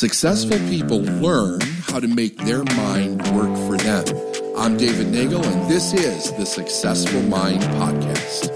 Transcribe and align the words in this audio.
Successful 0.00 0.56
people 0.70 1.00
mm. 1.00 1.20
learn 1.20 1.60
how 1.60 2.00
to 2.00 2.08
make 2.08 2.34
their 2.38 2.64
mind 2.74 3.20
work 3.32 3.54
for 3.68 3.76
them. 3.76 4.06
I'm 4.56 4.78
David 4.78 5.08
Nagel, 5.08 5.44
and 5.44 5.70
this 5.70 5.92
is 5.92 6.32
the 6.38 6.46
Successful 6.46 7.20
Mind 7.20 7.60
Podcast. 7.60 8.48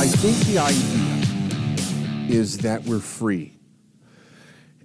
I 0.00 0.06
think 0.06 0.38
the 0.46 0.58
idea 0.58 2.34
is 2.34 2.56
that 2.60 2.82
we're 2.84 2.98
free. 2.98 3.58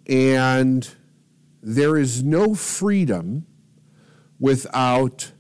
And 0.06 0.86
there 1.64 1.96
is 1.96 2.24
no 2.24 2.56
freedom 2.56 3.46
without 4.40 5.32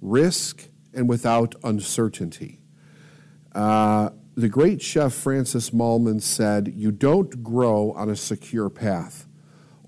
risk 0.00 0.68
and 0.92 1.08
without 1.08 1.54
uncertainty. 1.64 2.60
Uh, 3.54 4.10
the 4.34 4.48
great 4.48 4.80
chef 4.80 5.12
Francis 5.12 5.70
Mallmann 5.70 6.20
said, 6.20 6.72
You 6.74 6.90
don't 6.90 7.42
grow 7.42 7.92
on 7.92 8.08
a 8.08 8.16
secure 8.16 8.70
path. 8.70 9.26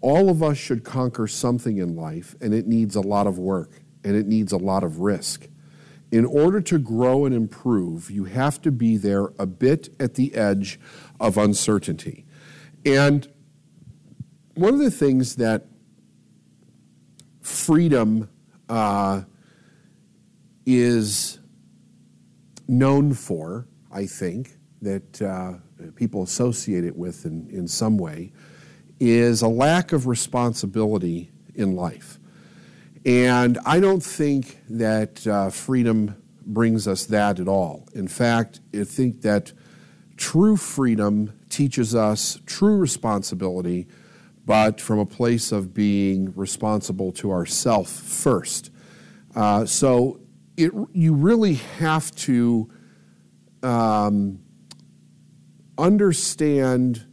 All 0.01 0.29
of 0.29 0.43
us 0.43 0.59
should 0.59 0.85
conquer 0.85 1.27
something 1.27 1.79
in 1.79 1.97
life, 1.97 2.35
and 2.41 2.53
it 2.53 2.67
needs 2.67 2.95
a 2.95 3.01
lot 3.01 3.27
of 3.27 3.39
work 3.39 3.81
and 4.05 4.15
it 4.15 4.27
needs 4.27 4.53
a 4.53 4.59
lot 4.59 4.85
of 4.85 5.01
risk. 5.01 5.49
In 6.13 6.25
order 6.25 6.61
to 6.61 6.79
grow 6.79 7.25
and 7.25 7.35
improve, 7.35 8.11
you 8.11 8.25
have 8.25 8.61
to 8.63 8.71
be 8.71 8.97
there 8.97 9.31
a 9.39 9.47
bit 9.47 9.89
at 9.99 10.15
the 10.15 10.35
edge 10.35 10.79
of 11.19 11.39
uncertainty. 11.39 12.25
And 12.85 13.27
one 14.55 14.75
of 14.75 14.81
the 14.81 14.91
things 14.91 15.37
that 15.37 15.67
freedom 17.41 18.29
uh, 18.69 19.23
is 20.67 21.39
known 22.67 23.13
for, 23.13 23.67
I 23.93 24.07
think, 24.07 24.57
that 24.83 25.23
uh, 25.23 25.55
people 25.97 26.23
associate 26.23 26.85
it 26.85 26.97
with 26.97 27.25
in, 27.25 27.49
in 27.51 27.69
some 27.69 27.99
way, 27.99 28.33
is 29.01 29.43
a 29.43 29.49
lack 29.49 29.93
of 29.93 30.07
responsibility 30.07 31.31
in 31.55 31.75
life. 31.75 32.19
And 33.05 33.59
I 33.67 33.81
don't 33.81 34.03
think 34.03 34.61
that 34.71 35.27
uh, 35.27 35.51
freedom 35.51 36.17
brings 36.47 36.89
us 36.89 37.07
that 37.07 37.41
at 37.41 37.49
all. 37.49 37.87
In 37.95 38.09
fact, 38.09 38.61
I 38.75 38.85
think 38.85 39.23
that 39.23 39.53
true 40.17 40.57
freedom 40.57 41.33
teaches 41.49 41.95
us 41.95 42.39
true 42.47 42.77
responsibility, 42.77 43.87
but 44.47 44.81
from 44.81 44.99
a 44.99 45.07
place 45.07 45.53
of 45.53 45.73
being 45.73 46.33
responsible 46.35 47.13
to 47.13 47.31
ourself 47.31 47.89
first. 47.89 48.71
Uh, 49.35 49.65
so 49.65 50.21
it, 50.57 50.73
you 50.93 51.15
really 51.15 51.55
have 51.55 52.11
to 52.15 52.71
um, 53.63 54.39
understand 55.79 57.07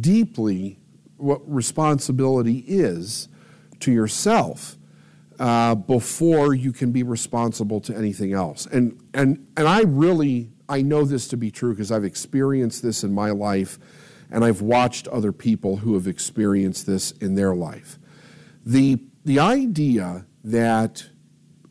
deeply 0.00 0.78
what 1.16 1.40
responsibility 1.50 2.64
is 2.66 3.28
to 3.80 3.92
yourself 3.92 4.76
uh, 5.38 5.74
before 5.74 6.54
you 6.54 6.72
can 6.72 6.92
be 6.92 7.02
responsible 7.02 7.80
to 7.80 7.96
anything 7.96 8.32
else. 8.32 8.66
And, 8.66 9.00
and, 9.14 9.46
and 9.56 9.66
I 9.66 9.82
really, 9.82 10.50
I 10.68 10.82
know 10.82 11.04
this 11.04 11.28
to 11.28 11.36
be 11.36 11.50
true 11.50 11.72
because 11.72 11.90
I've 11.90 12.04
experienced 12.04 12.82
this 12.82 13.04
in 13.04 13.12
my 13.12 13.30
life 13.30 13.78
and 14.30 14.44
I've 14.44 14.60
watched 14.60 15.08
other 15.08 15.32
people 15.32 15.78
who 15.78 15.94
have 15.94 16.06
experienced 16.06 16.86
this 16.86 17.10
in 17.12 17.34
their 17.34 17.54
life. 17.54 17.98
The, 18.64 19.02
the 19.24 19.38
idea 19.38 20.26
that 20.44 21.08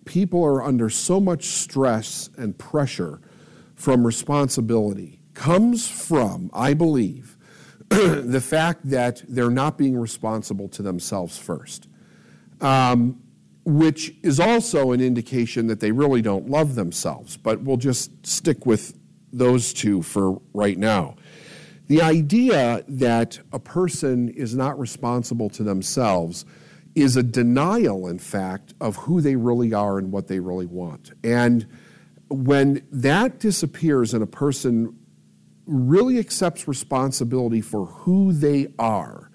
people 0.06 0.44
are 0.44 0.64
under 0.64 0.90
so 0.90 1.20
much 1.20 1.46
stress 1.46 2.30
and 2.38 2.58
pressure 2.58 3.22
from 3.76 4.06
responsibility 4.06 5.20
comes 5.34 5.88
from, 5.88 6.50
I 6.54 6.74
believe, 6.74 7.38
the 7.90 8.42
fact 8.42 8.90
that 8.90 9.24
they're 9.28 9.50
not 9.50 9.78
being 9.78 9.98
responsible 9.98 10.68
to 10.70 10.82
themselves 10.82 11.38
first, 11.38 11.88
um, 12.62 13.22
which 13.66 14.14
is 14.22 14.40
also 14.40 14.92
an 14.92 15.00
indication 15.00 15.68
that 15.68 15.80
they 15.80 15.92
really 15.92 16.22
don't 16.22 16.50
love 16.50 16.76
themselves. 16.76 17.38
But 17.38 17.62
we'll 17.62 17.78
just 17.78 18.26
stick 18.26 18.66
with 18.66 18.98
those 19.32 19.74
two 19.74 20.02
for 20.02 20.42
right 20.54 20.78
now. 20.78 21.16
The 21.90 22.04
idea 22.04 22.84
that 22.88 23.40
a 23.52 23.58
person 23.58 24.30
is 24.30 24.56
not 24.56 24.80
responsible 24.80 25.50
to 25.50 25.64
themselves 25.64 26.46
is 26.94 27.18
a 27.18 27.24
denial, 27.24 28.08
in 28.08 28.20
fact, 28.20 28.76
of 28.80 28.96
who 28.96 29.22
they 29.22 29.36
really 29.36 29.74
are 29.74 29.98
and 29.98 30.12
what 30.12 30.28
they 30.28 30.40
really 30.40 30.68
want. 30.68 31.12
And 31.24 31.66
when 32.30 32.86
that 32.92 33.40
disappears 33.40 34.14
and 34.14 34.22
a 34.22 34.28
person 34.28 34.96
really 35.66 36.20
accepts 36.20 36.68
responsibility 36.68 37.60
for 37.60 37.88
who 37.88 38.34
they 38.34 38.68
are, 38.78 39.32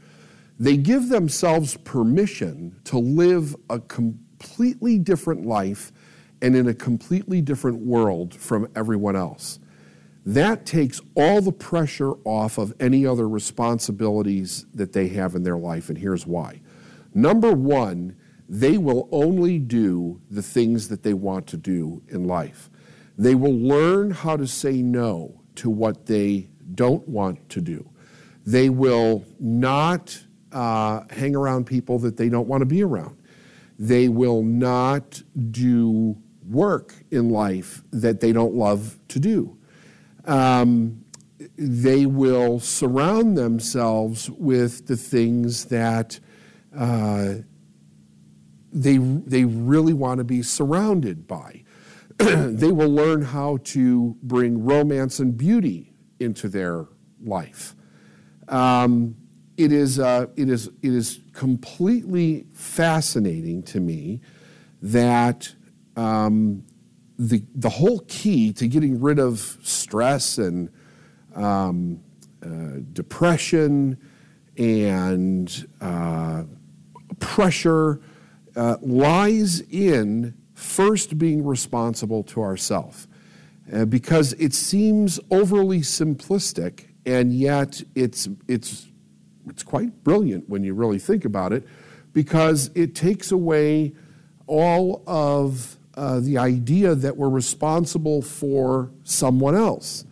they 0.57 0.77
give 0.77 1.09
themselves 1.09 1.77
permission 1.79 2.81
to 2.85 2.99
live 2.99 3.57
a 3.69 3.81
completely 3.81 5.01
different 5.01 5.45
life 5.45 5.91
and 6.41 6.55
in 6.55 6.69
a 6.69 6.75
completely 6.75 7.41
different 7.41 7.79
world 7.79 8.33
from 8.33 8.69
everyone 8.77 9.17
else. 9.17 9.59
That 10.27 10.65
takes 10.65 11.01
all 11.15 11.43
the 11.43 11.53
pressure 11.53 12.13
off 12.25 12.57
of 12.57 12.73
any 12.81 13.07
other 13.07 13.29
responsibilities 13.29 14.65
that 14.75 14.93
they 14.93 15.09
have 15.09 15.35
in 15.35 15.43
their 15.43 15.59
life, 15.59 15.89
and 15.91 15.99
here's 15.99 16.27
why. 16.27 16.61
Number 17.13 17.53
one, 17.53 18.17
they 18.49 18.79
will 18.79 19.09
only 19.13 19.59
do 19.59 20.21
the 20.31 20.43
things 20.43 20.89
that 20.89 21.03
they 21.03 21.15
want 21.15 21.47
to 21.49 21.57
do 21.57 22.03
in 22.09 22.25
life. 22.25 22.71
They 23.17 23.35
will 23.35 23.57
learn 23.57 24.11
how 24.11 24.37
to 24.37 24.47
say 24.47 24.83
no 24.83 25.41
to 25.57 25.71
what 25.71 26.07
they 26.07 26.49
don't 26.75 27.07
want 27.09 27.49
to 27.51 27.61
do. 27.61 27.89
They 28.47 28.71
will 28.71 29.25
not 29.39 30.19
uh, 30.53 31.03
hang 31.11 31.37
around 31.37 31.67
people 31.67 31.99
that 32.01 32.17
they 32.17 32.29
don't 32.29 32.49
want 32.49 32.63
to 32.63 32.67
be 32.67 32.83
around. 32.83 33.17
They 33.79 34.09
will 34.09 34.43
not 34.43 35.23
do 35.51 36.17
work 36.49 36.95
in 37.11 37.31
life 37.31 37.83
that 37.91 38.21
they 38.21 38.33
don't 38.33 38.55
love 38.55 38.99
to 39.09 39.19
do. 39.19 39.57
Um, 40.27 41.05
they 41.57 42.07
will 42.07 42.61
surround 42.61 43.37
themselves 43.37 44.31
with 44.31 44.87
the 44.87 44.97
things 44.97 45.67
that 45.67 46.19
uh, 46.77 47.35
they, 48.73 48.97
they 48.99 49.45
really 49.45 49.93
want 49.93 50.19
to 50.19 50.25
be 50.25 50.43
surrounded 50.43 51.27
by. 51.27 51.63
they 52.19 52.73
will 52.73 52.91
learn 52.91 53.23
how 53.23 53.59
to 53.65 54.17
bring 54.23 54.65
romance 54.65 55.19
and 55.19 55.37
beauty 55.37 55.93
into 56.21 56.49
their 56.49 56.87
life. 57.23 57.75
Um, 58.49 59.17
it, 59.57 59.73
is, 59.73 59.99
uh, 59.99 60.27
it, 60.37 60.49
is, 60.49 60.69
it 60.83 60.93
is 60.93 61.21
completely 61.33 62.47
fascinating 62.53 63.63
to 63.65 63.81
me 63.81 64.21
that 64.83 65.55
um, 65.97 66.65
the, 67.19 67.43
the 67.55 67.69
whole 67.69 68.01
key 68.09 68.53
to 68.53 68.67
getting 68.67 69.01
rid 69.01 69.19
of 69.19 69.59
stress 69.63 70.39
and 70.39 70.71
um, 71.35 72.01
uh, 72.45 72.81
depression 72.93 73.99
and 74.57 75.67
uh, 75.81 76.45
pressure 77.19 78.01
uh, 78.57 78.77
lies 78.83 79.61
in 79.71 80.35
first 80.55 81.19
being 81.19 81.45
responsible 81.45 82.23
to 82.23 82.43
ourselves. 82.43 83.09
Uh, 83.73 83.85
because 83.85 84.35
it 84.35 84.53
seems 84.53 85.19
overly 85.31 85.81
simplistic, 85.81 86.89
and 87.07 87.33
yet 87.33 87.83
it's, 87.95 88.29
it's, 88.47 88.89
it's 89.49 89.63
quite 89.63 90.05
brilliant 90.05 90.49
when 90.49 90.63
you 90.63 90.75
really 90.75 90.99
think 90.99 91.25
about 91.25 91.53
it, 91.53 91.67
because 92.13 92.71
it 92.75 92.95
takes 92.95 93.33
away 93.33 93.93
all 94.47 95.03
of 95.07 95.79
uh, 95.97 96.21
the 96.21 96.39
idea 96.39 96.95
that 96.95 97.17
we're 97.17 97.29
responsible 97.29 98.23
for 98.23 98.91
someone 99.05 99.55
else. 99.55 100.05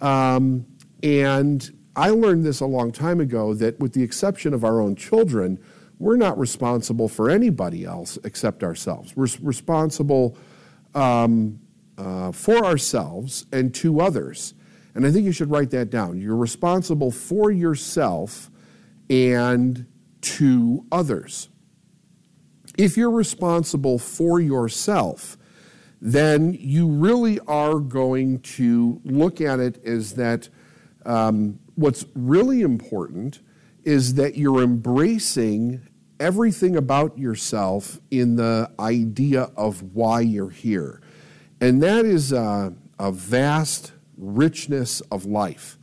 Um, 0.00 0.66
and 1.02 1.70
I 1.96 2.10
learned 2.10 2.44
this 2.44 2.60
a 2.60 2.66
long 2.66 2.92
time 2.92 3.20
ago 3.20 3.54
that, 3.54 3.78
with 3.80 3.92
the 3.92 4.02
exception 4.02 4.54
of 4.54 4.64
our 4.64 4.80
own 4.80 4.96
children, 4.96 5.58
we're 5.98 6.16
not 6.16 6.38
responsible 6.38 7.08
for 7.08 7.30
anybody 7.30 7.84
else 7.84 8.18
except 8.24 8.64
ourselves. 8.64 9.16
We're 9.16 9.28
responsible 9.40 10.36
um, 10.94 11.60
uh, 11.96 12.32
for 12.32 12.64
ourselves 12.64 13.46
and 13.52 13.74
to 13.76 14.00
others. 14.00 14.54
And 14.94 15.06
I 15.06 15.10
think 15.10 15.24
you 15.24 15.32
should 15.32 15.50
write 15.50 15.70
that 15.70 15.90
down. 15.90 16.20
You're 16.20 16.36
responsible 16.36 17.10
for 17.10 17.50
yourself 17.50 18.50
and 19.08 19.86
to 20.22 20.84
others. 20.90 21.48
If 22.78 22.96
you're 22.96 23.10
responsible 23.10 23.98
for 23.98 24.40
yourself, 24.40 25.36
then 26.00 26.56
you 26.58 26.88
really 26.88 27.38
are 27.40 27.78
going 27.78 28.40
to 28.40 29.00
look 29.04 29.40
at 29.40 29.60
it 29.60 29.84
as 29.84 30.14
that 30.14 30.48
um, 31.04 31.58
what's 31.74 32.04
really 32.14 32.62
important 32.62 33.40
is 33.84 34.14
that 34.14 34.36
you're 34.36 34.62
embracing 34.62 35.86
everything 36.18 36.76
about 36.76 37.18
yourself 37.18 38.00
in 38.10 38.36
the 38.36 38.70
idea 38.78 39.50
of 39.56 39.94
why 39.94 40.20
you're 40.20 40.50
here. 40.50 41.00
And 41.60 41.82
that 41.82 42.04
is 42.04 42.32
a, 42.32 42.74
a 42.98 43.12
vast 43.12 43.92
richness 44.16 45.00
of 45.02 45.24
life. 45.24 45.78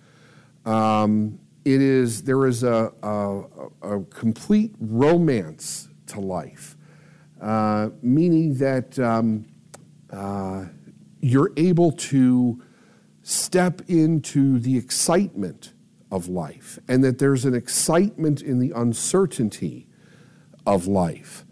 Um, 0.65 1.39
it 1.65 1.81
is, 1.81 2.23
there 2.23 2.45
is 2.45 2.63
a, 2.63 2.91
a, 3.03 3.41
a 3.81 4.03
complete 4.05 4.73
romance 4.79 5.89
to 6.07 6.19
life, 6.19 6.77
uh, 7.41 7.89
meaning 8.01 8.55
that 8.55 8.97
um, 8.99 9.45
uh, 10.11 10.65
you're 11.21 11.51
able 11.57 11.91
to 11.91 12.61
step 13.23 13.81
into 13.87 14.59
the 14.59 14.77
excitement 14.77 15.73
of 16.11 16.27
life, 16.27 16.79
and 16.87 17.03
that 17.03 17.19
there's 17.19 17.45
an 17.45 17.53
excitement 17.53 18.41
in 18.41 18.59
the 18.59 18.71
uncertainty 18.75 19.87
of 20.65 20.87
life. 20.87 21.45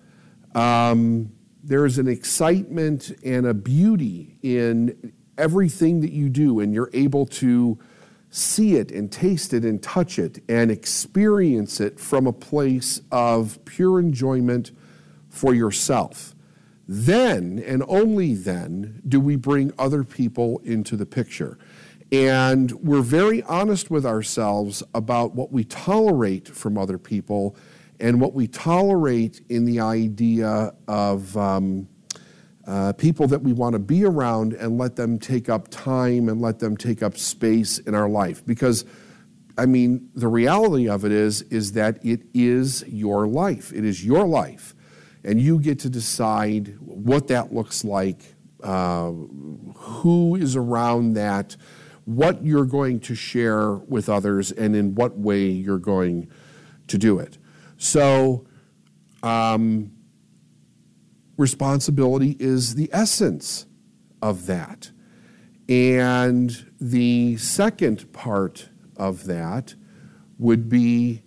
Um, 0.56 1.32
there's 1.64 1.98
an 1.98 2.08
excitement 2.08 3.12
and 3.24 3.46
a 3.46 3.54
beauty 3.54 4.38
in 4.42 5.14
everything 5.38 6.02
that 6.02 6.12
you 6.12 6.30
do, 6.30 6.60
and 6.60 6.74
you're 6.74 6.90
able 6.94 7.26
to 7.26 7.78
see 8.30 8.76
it 8.76 8.92
and 8.92 9.12
taste 9.12 9.54
it 9.54 9.64
and 9.64 9.82
touch 9.82 10.20
it 10.20 10.40
and 10.50 10.72
experience 10.72 11.80
it 11.80 12.00
from 12.00 12.28
a 12.28 12.34
place 12.34 13.02
of 13.12 13.64
pure 13.66 14.00
enjoyment 14.00 14.72
for 15.38 15.54
yourself. 15.54 16.36
Then 16.88 17.64
and 17.66 17.84
only 17.88 18.34
then 18.34 19.02
do 19.08 19.20
we 19.20 19.36
bring 19.36 19.74
other 19.78 20.04
people 20.04 20.60
into 20.64 20.96
the 20.96 21.06
picture. 21.06 21.58
And 22.12 22.72
we're 22.72 23.02
very 23.02 23.44
honest 23.44 23.92
with 23.92 24.06
ourselves 24.06 24.82
about 24.94 25.36
what 25.36 25.52
we 25.52 25.66
tolerate 25.66 26.48
from 26.48 26.78
other 26.78 26.98
people 26.98 27.58
and 28.00 28.22
what 28.22 28.34
we 28.34 28.48
tolerate 28.48 29.42
in 29.50 29.66
the 29.66 29.82
idea 29.82 30.74
of 30.88 31.36
um, 31.36 31.90
uh, 32.66 32.94
people 32.94 33.28
that 33.28 33.42
we 33.42 33.52
want 33.52 33.74
to 33.74 33.80
be 33.80 34.06
around 34.06 34.54
and 34.54 34.78
let 34.78 34.96
them 34.96 35.20
take 35.20 35.50
up 35.50 35.68
time 35.70 36.30
and 36.30 36.42
let 36.42 36.60
them 36.60 36.78
take 36.78 37.04
up 37.04 37.18
space 37.18 37.80
in 37.80 37.94
our 37.94 38.08
life. 38.08 38.46
Because, 38.46 38.86
I 39.58 39.66
mean, 39.66 40.10
the 40.16 40.28
reality 40.30 40.88
of 40.88 41.04
it 41.04 41.12
is, 41.12 41.42
is 41.44 41.74
that 41.74 42.06
it 42.06 42.22
is 42.34 42.86
your 42.88 43.28
life. 43.28 43.74
It 43.74 43.84
is 43.84 44.06
your 44.06 44.26
life. 44.26 44.76
And 45.28 45.42
you 45.42 45.60
get 45.60 45.80
to 45.80 45.90
decide 45.90 46.78
what 46.80 47.28
that 47.28 47.54
looks 47.54 47.84
like, 47.84 48.36
uh, 48.64 49.12
who 49.12 50.38
is 50.38 50.56
around 50.56 51.14
that 51.16 51.58
what 52.06 52.46
you're 52.46 52.66
going 52.66 53.02
to 53.02 53.14
share 53.14 53.74
with 53.74 54.08
others 54.08 54.54
and 54.54 54.74
in 54.74 54.96
what 54.96 55.18
way 55.18 55.44
you're 55.48 55.78
going 55.78 56.32
to 56.88 56.98
do 56.98 57.20
it. 57.20 57.38
So, 57.76 58.48
um, 59.22 59.92
responsibility 61.36 62.38
is 62.40 62.76
the 62.76 62.90
essence 62.94 63.66
of 64.22 64.46
that. 64.46 64.92
And 65.68 66.72
the 66.80 67.36
second 67.36 68.14
part 68.14 68.70
of 68.96 69.26
that 69.26 69.76
would 70.40 70.70
be 70.70 71.24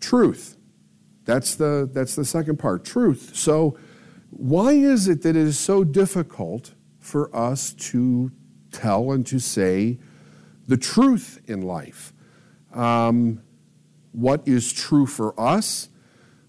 truth. 0.00 0.58
That's 1.24 1.54
the, 1.54 1.88
that's 1.92 2.14
the 2.14 2.24
second 2.24 2.58
part, 2.58 2.84
truth. 2.84 3.34
So, 3.34 3.78
why 4.30 4.72
is 4.72 5.06
it 5.06 5.22
that 5.22 5.30
it 5.30 5.36
is 5.36 5.58
so 5.58 5.84
difficult 5.84 6.74
for 6.98 7.34
us 7.36 7.72
to 7.72 8.32
tell 8.72 9.12
and 9.12 9.26
to 9.26 9.38
say 9.38 9.98
the 10.66 10.76
truth 10.76 11.40
in 11.46 11.62
life. 11.62 12.12
Um, 12.72 13.42
what 14.12 14.46
is 14.46 14.72
true 14.72 15.06
for 15.06 15.38
us, 15.40 15.88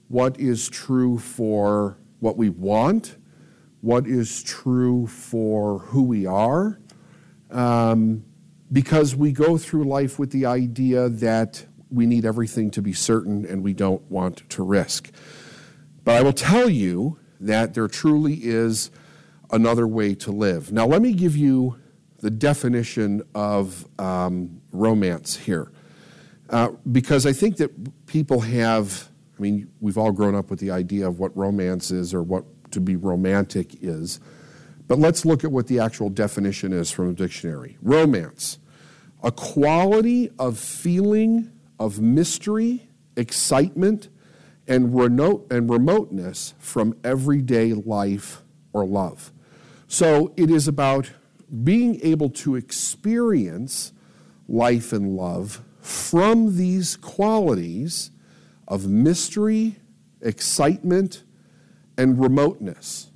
what 0.07 0.39
is 0.39 0.69
true 0.69 1.17
for 1.17 1.97
what 2.19 2.37
we 2.37 2.49
want, 2.49 3.17
what 3.81 4.07
is 4.07 4.41
true 4.43 5.07
for 5.07 5.79
who 5.79 6.03
we 6.03 6.25
are. 6.25 6.79
Um, 7.51 8.23
because 8.71 9.15
we 9.15 9.31
go 9.31 9.57
through 9.57 9.83
life 9.83 10.17
with 10.17 10.31
the 10.31 10.45
idea 10.45 11.07
that 11.09 11.65
we 11.91 12.05
need 12.05 12.25
everything 12.25 12.71
to 12.71 12.81
be 12.81 12.93
certain 12.93 13.45
and 13.45 13.63
we 13.63 13.73
don't 13.73 14.01
want 14.09 14.49
to 14.49 14.63
risk. 14.63 15.11
But 16.03 16.15
I 16.15 16.21
will 16.23 16.33
tell 16.33 16.69
you 16.69 17.19
that 17.39 17.73
there 17.73 17.87
truly 17.87 18.39
is 18.43 18.91
another 19.51 19.87
way 19.87 20.15
to 20.15 20.31
live. 20.31 20.71
Now, 20.71 20.85
let 20.85 21.01
me 21.01 21.13
give 21.13 21.35
you 21.35 21.77
the 22.19 22.31
definition 22.31 23.21
of 23.33 23.85
um, 23.99 24.61
romance 24.71 25.35
here. 25.35 25.71
Uh, 26.49 26.69
because 26.91 27.25
I 27.25 27.33
think 27.33 27.57
that 27.57 28.05
people 28.05 28.41
have, 28.41 29.09
I 29.37 29.41
mean, 29.41 29.71
we've 29.79 29.97
all 29.97 30.11
grown 30.11 30.35
up 30.35 30.49
with 30.49 30.59
the 30.59 30.71
idea 30.71 31.07
of 31.07 31.19
what 31.19 31.35
romance 31.35 31.91
is 31.91 32.13
or 32.13 32.21
what 32.21 32.45
to 32.71 32.79
be 32.79 32.95
romantic 32.95 33.83
is. 33.83 34.19
But 34.87 34.99
let's 34.99 35.25
look 35.25 35.43
at 35.43 35.51
what 35.51 35.67
the 35.67 35.79
actual 35.79 36.09
definition 36.09 36.71
is 36.71 36.91
from 36.91 37.09
a 37.09 37.13
dictionary. 37.13 37.77
Romance, 37.81 38.59
a 39.23 39.31
quality 39.31 40.29
of 40.37 40.59
feeling 40.59 41.51
of 41.79 41.99
mystery, 41.99 42.89
excitement, 43.15 44.09
and, 44.67 44.95
remote, 44.95 45.47
and 45.51 45.69
remoteness 45.69 46.53
from 46.57 46.95
everyday 47.03 47.73
life 47.73 48.41
or 48.73 48.85
love. 48.85 49.31
So 49.87 50.33
it 50.35 50.49
is 50.49 50.67
about 50.67 51.11
being 51.63 51.99
able 52.01 52.29
to 52.29 52.55
experience 52.55 53.93
life 54.47 54.91
and 54.91 55.15
love 55.15 55.61
from 55.81 56.57
these 56.57 56.97
qualities 56.97 58.11
of 58.67 58.87
mystery, 58.87 59.77
excitement, 60.21 61.23
and 61.97 62.19
remoteness. 62.19 63.11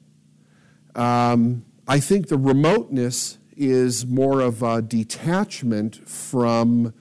Um, 0.96 1.66
I 1.88 2.00
think 2.00 2.28
the 2.28 2.38
remoteness 2.38 3.40
is 3.58 4.06
more 4.06 4.42
of 4.42 4.62
a 4.62 4.82
detachment 4.82 6.08
from 6.08 6.94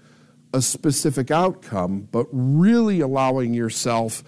a 0.52 0.62
specific 0.62 1.30
outcome, 1.30 2.08
but 2.10 2.26
really 2.32 3.00
allowing 3.00 3.54
yourself 3.54 4.22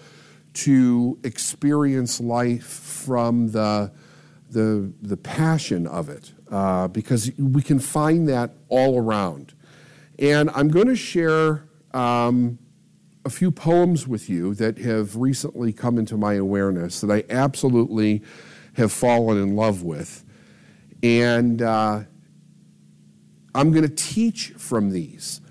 to 0.53 1.17
experience 1.23 2.19
life 2.19 2.65
from 2.65 3.51
the, 3.51 3.91
the, 4.49 4.91
the 5.01 5.17
passion 5.17 5.87
of 5.87 6.09
it, 6.09 6.31
uh, 6.51 6.87
because 6.87 7.31
we 7.37 7.61
can 7.61 7.79
find 7.79 8.27
that 8.27 8.51
all 8.69 8.99
around. 8.99 9.53
And 10.19 10.49
I'm 10.51 10.67
going 10.67 10.87
to 10.87 10.95
share 10.95 11.67
um, 11.93 12.59
a 13.25 13.29
few 13.29 13.51
poems 13.51 14.07
with 14.07 14.29
you 14.29 14.53
that 14.55 14.77
have 14.79 15.15
recently 15.15 15.73
come 15.73 15.97
into 15.97 16.17
my 16.17 16.33
awareness 16.33 17.01
that 17.01 17.11
I 17.11 17.23
absolutely 17.29 18.21
have 18.73 18.91
fallen 18.91 19.41
in 19.41 19.55
love 19.55 19.83
with. 19.83 20.23
And 21.03 21.61
uh, 21.61 22.01
I'm 23.55 23.71
going 23.71 23.87
to 23.87 23.95
teach 23.95 24.49
from 24.57 24.91
these, 24.91 25.41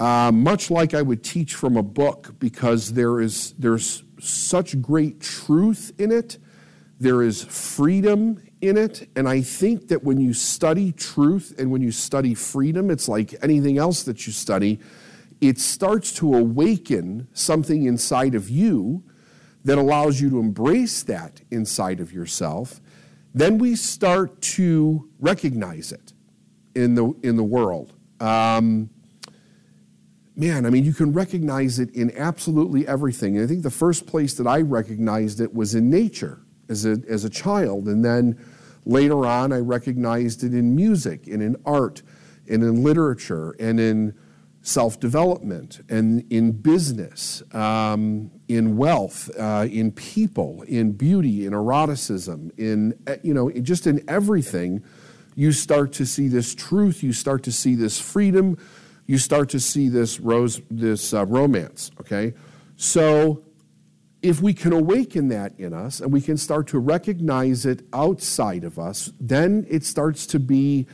uh, 0.00 0.32
much 0.32 0.70
like 0.70 0.94
I 0.94 1.02
would 1.02 1.22
teach 1.22 1.54
from 1.54 1.76
a 1.76 1.82
book, 1.82 2.34
because 2.40 2.94
there 2.94 3.20
is 3.20 3.54
there's 3.58 4.02
such 4.18 4.80
great 4.82 5.20
truth 5.20 5.92
in 5.98 6.10
it. 6.10 6.38
There 6.98 7.22
is 7.22 7.44
freedom 7.44 8.42
in 8.60 8.76
it. 8.76 9.08
And 9.16 9.28
I 9.28 9.40
think 9.40 9.88
that 9.88 10.04
when 10.04 10.20
you 10.20 10.34
study 10.34 10.92
truth 10.92 11.54
and 11.58 11.70
when 11.70 11.80
you 11.80 11.92
study 11.92 12.34
freedom, 12.34 12.90
it's 12.90 13.08
like 13.08 13.34
anything 13.42 13.78
else 13.78 14.02
that 14.02 14.26
you 14.26 14.32
study, 14.32 14.80
it 15.40 15.58
starts 15.58 16.12
to 16.14 16.34
awaken 16.34 17.28
something 17.32 17.84
inside 17.84 18.34
of 18.34 18.50
you 18.50 19.02
that 19.64 19.78
allows 19.78 20.20
you 20.20 20.28
to 20.28 20.38
embrace 20.38 21.02
that 21.04 21.40
inside 21.50 22.00
of 22.00 22.12
yourself. 22.12 22.80
Then 23.32 23.56
we 23.56 23.76
start 23.76 24.40
to 24.42 25.08
recognize 25.18 25.92
it 25.92 26.12
in 26.74 26.94
the, 26.94 27.14
in 27.22 27.36
the 27.36 27.44
world. 27.44 27.94
Um, 28.20 28.90
man, 30.40 30.64
I 30.64 30.70
mean, 30.70 30.84
you 30.84 30.94
can 30.94 31.12
recognize 31.12 31.78
it 31.78 31.94
in 31.94 32.16
absolutely 32.16 32.88
everything. 32.88 33.36
And 33.36 33.44
I 33.44 33.46
think 33.46 33.62
the 33.62 33.70
first 33.70 34.06
place 34.06 34.34
that 34.34 34.46
I 34.46 34.62
recognized 34.62 35.40
it 35.40 35.54
was 35.54 35.74
in 35.74 35.90
nature 35.90 36.40
as 36.70 36.86
a, 36.86 36.96
as 37.08 37.24
a 37.24 37.30
child. 37.30 37.88
And 37.88 38.02
then 38.02 38.42
later 38.86 39.26
on, 39.26 39.52
I 39.52 39.58
recognized 39.58 40.42
it 40.42 40.54
in 40.54 40.74
music 40.74 41.26
and 41.26 41.42
in 41.42 41.56
art 41.66 42.02
and 42.48 42.62
in 42.62 42.82
literature 42.82 43.54
and 43.60 43.78
in 43.78 44.14
self 44.62 44.98
development 44.98 45.82
and 45.90 46.24
in 46.32 46.52
business, 46.52 47.42
um, 47.52 48.30
in 48.48 48.78
wealth, 48.78 49.30
uh, 49.38 49.66
in 49.70 49.92
people, 49.92 50.62
in 50.62 50.92
beauty, 50.92 51.44
in 51.44 51.52
eroticism, 51.52 52.50
in, 52.56 52.98
eh, 53.06 53.16
you 53.22 53.34
know, 53.34 53.50
just 53.50 53.86
in 53.86 54.02
everything. 54.08 54.82
You 55.36 55.52
start 55.52 55.92
to 55.94 56.06
see 56.06 56.28
this 56.28 56.54
truth, 56.54 57.02
you 57.02 57.12
start 57.12 57.42
to 57.44 57.52
see 57.52 57.74
this 57.74 58.00
freedom, 58.00 58.58
you 59.10 59.18
start 59.18 59.48
to 59.48 59.58
see 59.58 59.88
this 59.88 60.20
rose, 60.20 60.62
this 60.70 61.12
uh, 61.12 61.26
romance. 61.26 61.90
Okay, 62.00 62.32
so 62.76 63.42
if 64.22 64.40
we 64.40 64.52
can 64.54 64.72
awaken 64.72 65.28
that 65.28 65.50
in 65.58 65.72
us 65.72 66.00
and 66.00 66.12
we 66.12 66.20
can 66.20 66.36
start 66.36 66.68
to 66.68 66.78
recognize 66.78 67.66
it 67.66 67.82
outside 67.92 68.62
of 68.62 68.78
us, 68.78 69.12
then 69.18 69.66
it 69.68 69.84
starts 69.84 70.26
to 70.26 70.38
be 70.38 70.86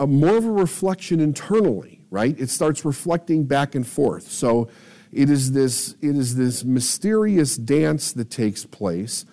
a 0.00 0.06
more 0.06 0.36
of 0.36 0.44
a 0.44 0.50
reflection 0.50 1.20
internally, 1.20 2.00
right? 2.10 2.34
It 2.40 2.50
starts 2.50 2.84
reflecting 2.84 3.44
back 3.44 3.76
and 3.76 3.86
forth. 3.86 4.26
So 4.30 4.68
It 5.14 5.30
is 5.30 5.52
this, 5.52 5.94
it 6.02 6.16
is 6.16 6.34
this 6.34 6.64
mysterious 6.64 7.56
dance 7.56 8.12
that 8.12 8.30
takes 8.30 8.66
place 8.66 9.24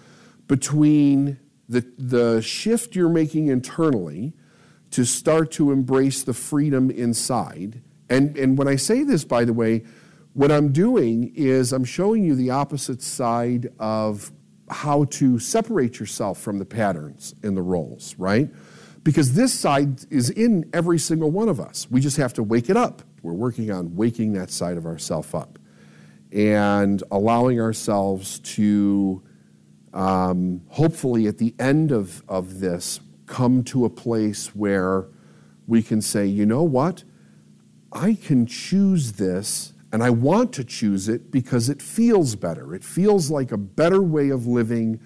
between 0.48 1.40
the, 1.68 1.84
the 1.98 2.42
shift 2.42 2.96
you're 2.96 3.10
making 3.10 3.48
internally 3.48 4.34
to 4.92 5.06
start 5.06 5.52
to 5.54 5.72
embrace 5.72 6.22
the 6.22 6.34
freedom 6.34 6.92
inside. 6.92 7.82
And, 8.12 8.38
and 8.38 8.58
when 8.58 8.68
I 8.68 8.76
say 8.76 9.04
this, 9.04 9.24
by 9.24 9.46
the 9.46 9.54
way, 9.54 9.86
what 10.34 10.52
I'm 10.52 10.74
doing 10.74 11.32
is 11.34 11.72
I'm 11.72 11.86
showing 11.86 12.26
you 12.26 12.36
the 12.36 12.50
opposite 12.50 13.02
side 13.02 13.70
of 13.80 14.34
how 14.70 15.06
to 15.06 15.40
separate 15.40 15.98
yourself 15.98 16.38
from 16.38 16.60
the 16.60 16.66
patterns 16.66 17.34
and 17.42 17.56
the 17.56 17.62
roles, 17.62 18.14
right? 18.18 18.50
Because 19.04 19.34
this 19.34 19.58
side 19.58 20.06
is 20.12 20.30
in 20.30 20.70
every 20.74 21.00
single 21.00 21.32
one 21.32 21.48
of 21.48 21.62
us. 21.62 21.90
We 21.90 22.02
just 22.02 22.18
have 22.18 22.34
to 22.34 22.44
wake 22.44 22.70
it 22.70 22.76
up. 22.76 23.02
We're 23.24 23.32
working 23.32 23.72
on 23.72 23.96
waking 23.96 24.34
that 24.34 24.52
side 24.52 24.76
of 24.76 24.86
ourselves 24.86 25.34
up 25.34 25.58
and 26.34 27.02
allowing 27.12 27.62
ourselves 27.62 28.40
to 28.40 29.24
um, 29.94 30.62
hopefully 30.68 31.28
at 31.28 31.38
the 31.38 31.56
end 31.60 31.94
of, 31.94 32.24
of 32.28 32.60
this 32.60 33.00
come 33.26 33.64
to 33.64 33.86
a 33.86 33.90
place 33.90 34.54
where 34.54 35.08
we 35.66 35.82
can 35.82 36.02
say, 36.02 36.26
you 36.26 36.46
know 36.46 36.64
what? 36.64 37.06
I 37.92 38.14
can 38.14 38.46
choose 38.46 39.14
this 39.14 39.74
and 39.92 40.02
I 40.02 40.10
want 40.10 40.54
to 40.54 40.64
choose 40.64 41.10
it 41.10 41.32
because 41.32 41.70
it 41.70 41.82
feels 41.82 42.36
better. 42.36 42.74
It 42.74 42.84
feels 42.84 43.30
like 43.30 43.52
a 43.52 43.58
better 43.58 44.02
way 44.02 44.30
of 44.30 44.48
living 44.48 45.00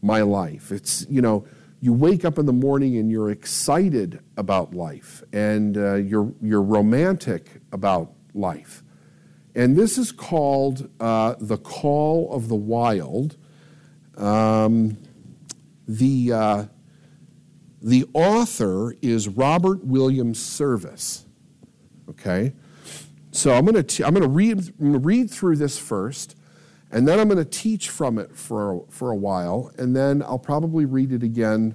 my 0.00 0.22
life. 0.22 0.72
It's, 0.72 1.06
you 1.10 1.20
know, 1.20 1.46
you 1.80 1.92
wake 1.92 2.24
up 2.24 2.38
in 2.38 2.46
the 2.46 2.52
morning 2.52 2.96
and 2.96 3.10
you're 3.10 3.30
excited 3.30 4.20
about 4.36 4.74
life 4.74 5.22
and 5.32 5.76
uh, 5.76 5.94
you're, 5.94 6.32
you're 6.40 6.62
romantic 6.62 7.60
about 7.72 8.12
life. 8.34 8.82
And 9.54 9.76
this 9.76 9.98
is 9.98 10.12
called 10.12 10.88
uh, 11.00 11.34
The 11.38 11.58
Call 11.58 12.32
of 12.32 12.48
the 12.48 12.54
Wild. 12.54 13.36
Um, 14.16 14.96
the, 15.88 16.32
uh, 16.32 16.64
the 17.82 18.06
author 18.14 18.94
is 19.02 19.28
Robert 19.28 19.84
Williams 19.84 20.40
Service. 20.40 21.26
Okay? 22.10 22.52
So 23.32 23.54
I'm 23.54 23.64
going 23.64 23.82
to 23.82 24.06
I'm 24.06 24.12
going 24.12 24.22
to 24.22 24.28
read 24.28 24.72
read 24.78 25.30
through 25.30 25.56
this 25.56 25.78
first, 25.78 26.36
and 26.90 27.06
then 27.06 27.20
I'm 27.20 27.28
going 27.28 27.42
to 27.42 27.48
teach 27.48 27.88
from 27.88 28.18
it 28.18 28.36
for 28.36 28.84
for 28.90 29.10
a 29.10 29.16
while, 29.16 29.70
and 29.78 29.94
then 29.94 30.22
I'll 30.22 30.38
probably 30.38 30.84
read 30.84 31.12
it 31.12 31.22
again 31.22 31.74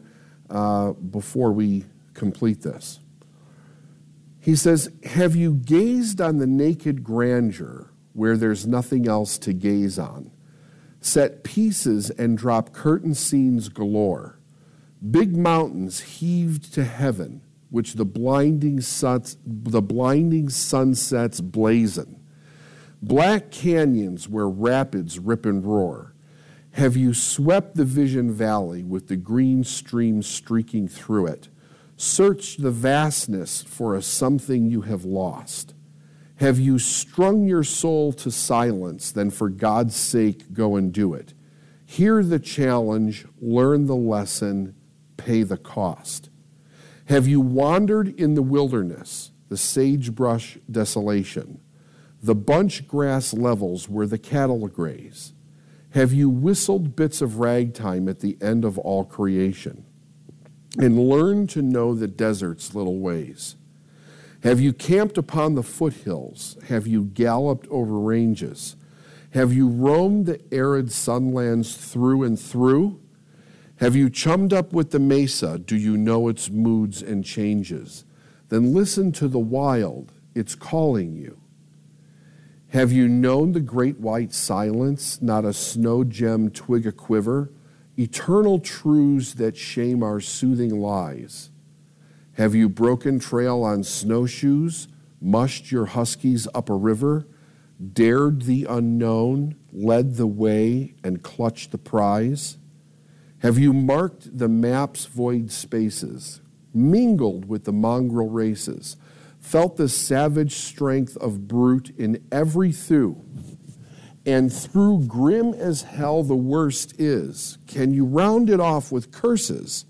uh, 0.50 0.92
before 0.92 1.54
we 1.54 1.86
complete 2.14 2.62
this. 2.62 3.00
He 4.40 4.56
says, 4.56 4.90
"Have 5.06 5.36
you 5.36 5.56
gazed 5.56 6.20
on 6.20 6.38
the 6.38 6.48
naked 6.48 7.04
grandeur 7.04 7.90
where 8.14 8.36
there's 8.36 8.68
nothing 8.68 9.08
else 9.08 9.38
to 9.40 9.54
gaze 9.54 9.98
on? 9.98 10.32
Set 11.00 11.44
pieces 11.44 12.10
and 12.10 12.38
drop 12.38 12.74
curtain 12.74 13.14
scenes 13.14 13.70
galore. 13.70 14.40
Big 15.10 15.38
mountains 15.38 16.02
heaved 16.02 16.74
to 16.74 16.84
heaven." 16.84 17.45
Which 17.76 17.96
the 17.96 18.06
blinding, 18.06 18.80
suns, 18.80 19.36
the 19.46 19.82
blinding 19.82 20.48
sunsets 20.48 21.42
blazon, 21.42 22.18
black 23.02 23.52
canyons 23.52 24.30
where 24.30 24.48
rapids 24.48 25.20
rip 25.20 25.46
and 25.46 25.66
roar. 25.66 26.16
Have 26.72 26.96
you 26.96 27.14
swept 27.14 27.76
the 27.76 27.84
vision 27.84 28.32
valley 28.32 28.82
with 28.82 29.10
the 29.10 29.18
green 29.18 29.66
stream 29.66 30.22
streaking 30.22 30.88
through 30.88 31.28
it? 31.28 31.50
Searched 31.98 32.62
the 32.62 32.72
vastness 32.72 33.62
for 33.62 33.94
a 33.94 34.02
something 34.02 34.68
you 34.72 34.84
have 34.84 35.04
lost? 35.04 35.74
Have 36.38 36.58
you 36.58 36.80
strung 36.80 37.44
your 37.44 37.66
soul 37.66 38.14
to 38.14 38.32
silence, 38.32 39.12
then 39.12 39.32
for 39.32 39.50
God's 39.50 39.98
sake 39.98 40.54
go 40.54 40.78
and 40.78 40.94
do 40.94 41.14
it? 41.14 41.34
Hear 41.86 42.24
the 42.24 42.40
challenge, 42.40 43.26
learn 43.42 43.88
the 43.88 43.98
lesson, 43.98 44.76
pay 45.18 45.44
the 45.44 45.58
cost. 45.58 46.30
Have 47.06 47.28
you 47.28 47.40
wandered 47.40 48.20
in 48.20 48.34
the 48.34 48.42
wilderness, 48.42 49.32
the 49.50 49.58
sagebrush 49.58 50.58
desolation, 50.70 51.60
the 52.22 52.34
bunch 52.34 52.88
grass 52.88 53.32
levels 53.32 53.88
where 53.88 54.08
the 54.08 54.18
cattle 54.18 54.68
graze? 54.68 55.34
Have 55.92 56.12
you 56.12 56.30
whistled 56.30 56.96
bits 56.96 57.22
of 57.22 57.40
ragtime 57.40 58.10
at 58.10 58.22
the 58.22 58.38
end 58.42 58.66
of 58.66 58.80
all 58.80 59.06
creation 59.06 59.86
and 60.80 61.08
learned 61.08 61.50
to 61.52 61.62
know 61.62 61.94
the 61.94 62.08
desert's 62.08 62.74
little 62.74 63.00
ways? 63.00 63.56
Have 64.42 64.60
you 64.60 64.74
camped 64.74 65.18
upon 65.18 65.54
the 65.54 65.64
foothills? 65.64 66.58
Have 66.68 66.88
you 66.88 67.04
galloped 67.04 67.68
over 67.68 68.00
ranges? 68.00 68.76
Have 69.32 69.54
you 69.54 69.68
roamed 69.68 70.26
the 70.26 70.42
arid 70.52 70.88
sunlands 70.88 71.78
through 71.78 72.24
and 72.24 72.40
through? 72.40 73.00
Have 73.78 73.96
you 73.96 74.10
chummed 74.10 74.54
up 74.54 74.72
with 74.72 74.92
the 74.92 75.00
mesa? 75.00 75.60
Do 75.60 75.76
you 75.76 75.98
know 75.98 76.30
its 76.30 76.50
moods 76.50 77.02
and 77.02 77.26
changes? 77.26 78.06
Then 78.48 78.74
listen 78.74 79.12
to 79.14 79.28
the 79.28 79.40
wild, 79.40 80.14
it's 80.34 80.56
calling 80.56 81.16
you. 81.16 81.42
Have 82.70 82.94
you 82.94 83.10
known 83.10 83.52
the 83.52 83.60
great 83.60 84.00
white 84.00 84.34
silence, 84.34 85.22
not 85.22 85.44
a 85.44 85.54
snow 85.54 86.06
gem 86.06 86.52
twig 86.52 86.88
a 86.88 86.92
quiver, 86.94 87.52
eternal 87.98 88.60
truths 88.60 89.34
that 89.34 89.58
shame 89.58 90.02
our 90.02 90.22
soothing 90.22 90.80
lies? 90.80 91.52
Have 92.34 92.56
you 92.56 92.70
broken 92.70 93.20
trail 93.20 93.64
on 93.64 93.84
snowshoes, 93.84 94.88
mushed 95.20 95.72
your 95.72 95.88
huskies 95.88 96.48
up 96.54 96.70
a 96.70 96.76
river, 96.76 97.28
dared 97.94 98.44
the 98.44 98.66
unknown, 98.66 99.56
led 99.74 100.16
the 100.16 100.28
way, 100.28 100.96
and 101.04 101.24
clutched 101.24 101.72
the 101.72 101.78
prize? 101.78 102.58
Have 103.46 103.60
you 103.60 103.74
marked 103.74 104.40
the 104.40 104.50
map's 104.50 105.06
void 105.06 105.52
spaces, 105.52 106.42
mingled 106.74 107.48
with 107.48 107.66
the 107.66 107.72
mongrel 107.72 108.28
races, 108.28 108.98
felt 109.40 109.78
the 109.78 109.88
savage 109.88 110.56
strength 110.56 111.16
of 111.18 111.48
brute 111.48 111.94
in 111.96 112.26
every 112.32 112.72
thew? 112.72 113.24
And 114.26 114.52
through 114.52 115.06
grim 115.06 115.54
as 115.54 115.84
hell 115.84 116.24
the 116.24 116.36
worst 116.36 117.00
is, 117.00 117.60
can 117.68 117.94
you 117.94 118.04
round 118.04 118.50
it 118.50 118.60
off 118.60 118.92
with 118.92 119.12
curses? 119.12 119.86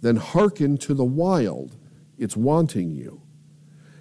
Then 0.00 0.16
hearken 0.16 0.76
to 0.78 0.92
the 0.92 1.04
wild, 1.04 1.76
it's 2.18 2.36
wanting 2.36 2.90
you. 2.90 3.22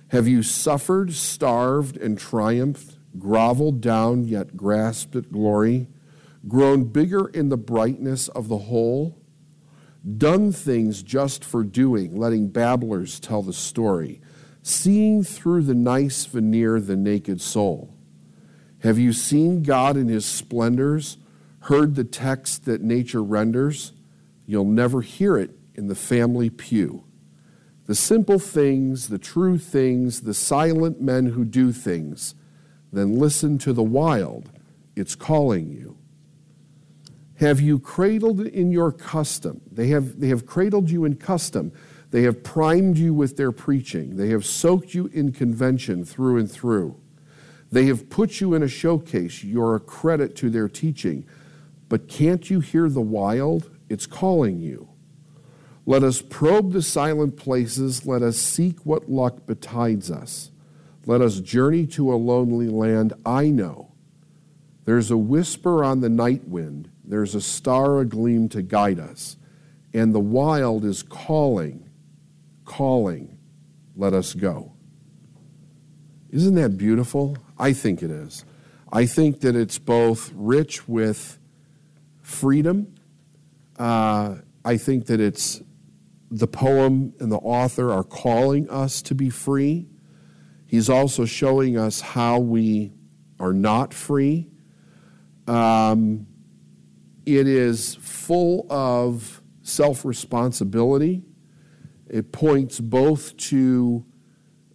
Have 0.08 0.28
you 0.28 0.42
suffered, 0.42 1.14
starved, 1.14 1.96
and 1.96 2.18
triumphed, 2.18 2.98
groveled 3.20 3.82
down, 3.82 4.24
yet 4.24 4.58
grasped 4.58 5.16
at 5.16 5.32
glory? 5.32 5.90
Grown 6.48 6.84
bigger 6.84 7.28
in 7.28 7.50
the 7.50 7.58
brightness 7.58 8.28
of 8.30 8.48
the 8.48 8.58
whole, 8.58 9.18
done 10.18 10.52
things 10.52 11.02
just 11.02 11.44
for 11.44 11.64
doing, 11.64 12.16
letting 12.16 12.48
babblers 12.48 13.20
tell 13.20 13.42
the 13.42 13.54
story, 13.54 14.22
seeing 14.62 15.24
through 15.24 15.64
the 15.64 15.74
nice 15.74 16.26
veneer 16.26 16.80
the 16.80 16.96
naked 16.96 17.42
soul. 17.42 17.94
Have 18.80 19.00
you 19.00 19.14
seen 19.14 19.64
God 19.64 19.98
in 19.98 20.08
his 20.08 20.26
splendors, 20.26 21.18
heard 21.62 21.96
the 21.96 22.04
text 22.04 22.66
that 22.66 22.82
nature 22.82 23.24
renders? 23.24 23.94
You'll 24.46 24.66
never 24.66 25.02
hear 25.02 25.38
it 25.38 25.52
in 25.74 25.88
the 25.88 25.96
family 25.96 26.52
pew. 26.52 27.04
The 27.88 27.96
simple 27.96 28.40
things, 28.40 29.10
the 29.10 29.18
true 29.18 29.58
things, 29.58 30.22
the 30.22 30.34
silent 30.34 31.02
men 31.02 31.28
who 31.28 31.46
do 31.46 31.72
things, 31.72 32.36
then 32.92 33.18
listen 33.18 33.58
to 33.60 33.74
the 33.74 33.84
wild. 33.84 34.52
It's 34.96 35.16
calling 35.16 35.72
you 35.72 35.98
have 37.40 37.60
you 37.60 37.80
cradled 37.80 38.40
in 38.42 38.72
your 38.72 38.92
custom. 38.92 39.62
They 39.70 39.88
have, 39.88 40.20
they 40.20 40.30
have 40.30 40.46
cradled 40.46 40.90
you 40.90 41.04
in 41.06 41.16
custom. 41.16 41.72
They 42.12 42.22
have 42.24 42.44
primed 42.44 42.98
you 42.98 43.14
with 43.14 43.36
their 43.36 43.52
preaching. 43.52 44.16
They 44.16 44.30
have 44.30 44.46
soaked 44.46 44.94
you 44.94 45.08
in 45.08 45.34
convention 45.34 46.06
through 46.06 46.38
and 46.38 46.50
through. 46.50 47.00
They 47.72 47.88
have 47.88 48.10
put 48.10 48.40
you 48.40 48.54
in 48.54 48.64
a 48.64 48.70
showcase. 48.70 49.44
You're 49.44 49.76
a 49.76 49.82
credit 49.82 50.36
to 50.38 50.50
their 50.50 50.70
teaching. 50.70 51.26
But 51.90 52.08
can't 52.08 52.50
you 52.50 52.62
hear 52.62 52.88
the 52.90 53.02
wild? 53.02 53.70
It's 53.90 54.06
calling 54.06 54.60
you. 54.60 54.90
Let 55.86 56.04
us 56.04 56.22
probe 56.22 56.72
the 56.72 56.82
silent 56.82 57.36
places. 57.36 58.06
Let 58.06 58.22
us 58.22 58.38
seek 58.38 58.80
what 58.86 59.10
luck 59.10 59.46
betides 59.46 60.10
us. 60.10 60.52
Let 61.06 61.22
us 61.22 61.42
journey 61.42 61.86
to 61.88 62.14
a 62.14 62.16
lonely 62.16 62.70
land. 62.70 63.14
I 63.26 63.50
know. 63.50 63.92
There's 64.86 65.12
a 65.12 65.18
whisper 65.18 65.84
on 65.84 66.00
the 66.00 66.10
night 66.10 66.48
wind 66.48 66.90
there's 67.08 67.36
a 67.36 67.42
star 67.42 68.04
agleam 68.04 68.50
to 68.52 68.62
guide 68.62 69.00
us. 69.00 69.38
And 69.94 70.14
the 70.14 70.20
wild 70.20 70.84
is 70.84 71.04
calling, 71.04 71.90
calling, 72.66 73.38
let 73.96 74.14
us 74.14 74.34
go. 74.34 74.74
Isn't 76.30 76.56
that 76.56 76.78
beautiful? 76.78 77.38
I 77.58 77.72
think 77.72 78.04
it 78.04 78.12
is. 78.12 78.44
I 78.92 79.06
think 79.06 79.42
that 79.42 79.56
it's 79.56 79.80
both 79.80 80.32
rich 80.36 80.88
with 80.88 81.40
freedom. 82.22 82.94
Uh, 83.78 84.36
I 84.66 84.78
think 84.78 85.06
that 85.06 85.20
it's 85.22 85.62
the 86.32 86.48
poem 86.48 87.14
and 87.20 87.32
the 87.32 87.38
author 87.38 87.92
are 87.92 88.04
calling 88.04 88.70
us 88.70 89.02
to 89.04 89.16
be 89.16 89.30
free. 89.30 89.88
He's 90.66 90.90
also 90.90 91.26
showing 91.26 91.78
us 91.78 92.02
how 92.02 92.40
we 92.40 92.92
are 93.40 93.54
not 93.54 93.94
free. 93.94 94.50
Um, 95.48 96.28
it 97.26 97.48
is 97.48 97.96
full 97.96 98.68
of 98.70 99.42
self 99.62 100.06
responsibility. 100.06 101.24
It 102.08 102.32
points 102.32 102.80
both 102.80 103.36
to 103.38 104.06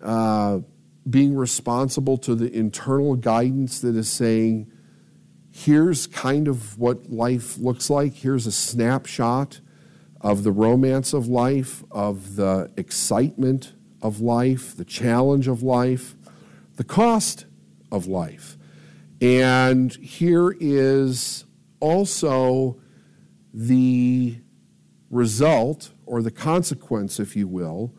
uh, 0.03 0.61
being 1.09 1.37
responsible 1.37 2.19
to 2.19 2.35
the 2.35 2.53
internal 2.53 3.15
guidance 3.15 3.81
that 3.81 3.97
is 3.97 4.11
saying, 4.11 4.71
here's 5.51 6.07
kind 6.07 6.49
of 6.49 6.79
what 6.79 7.11
life 7.11 7.57
looks 7.59 7.89
like, 7.89 8.15
here's 8.15 8.47
a 8.47 8.53
snapshot 8.53 9.61
of 10.21 10.43
the 10.43 10.53
romance 10.53 11.13
of 11.13 11.29
life, 11.29 11.83
of 11.91 12.37
the 12.37 12.71
excitement 12.77 13.73
of 14.03 14.21
life, 14.21 14.77
the 14.77 14.85
challenge 14.85 15.49
of 15.49 15.63
life, 15.63 16.15
the 16.77 16.85
cost 16.85 17.47
of 17.91 18.07
life. 18.07 18.57
And 19.21 19.95
here 19.97 20.57
is 20.59 21.45
also 21.81 22.81
the 23.53 24.39
result 25.11 25.93
or 26.07 26.23
the 26.23 26.31
consequence, 26.31 27.19
if 27.19 27.35
you 27.35 27.49
will, 27.49 27.95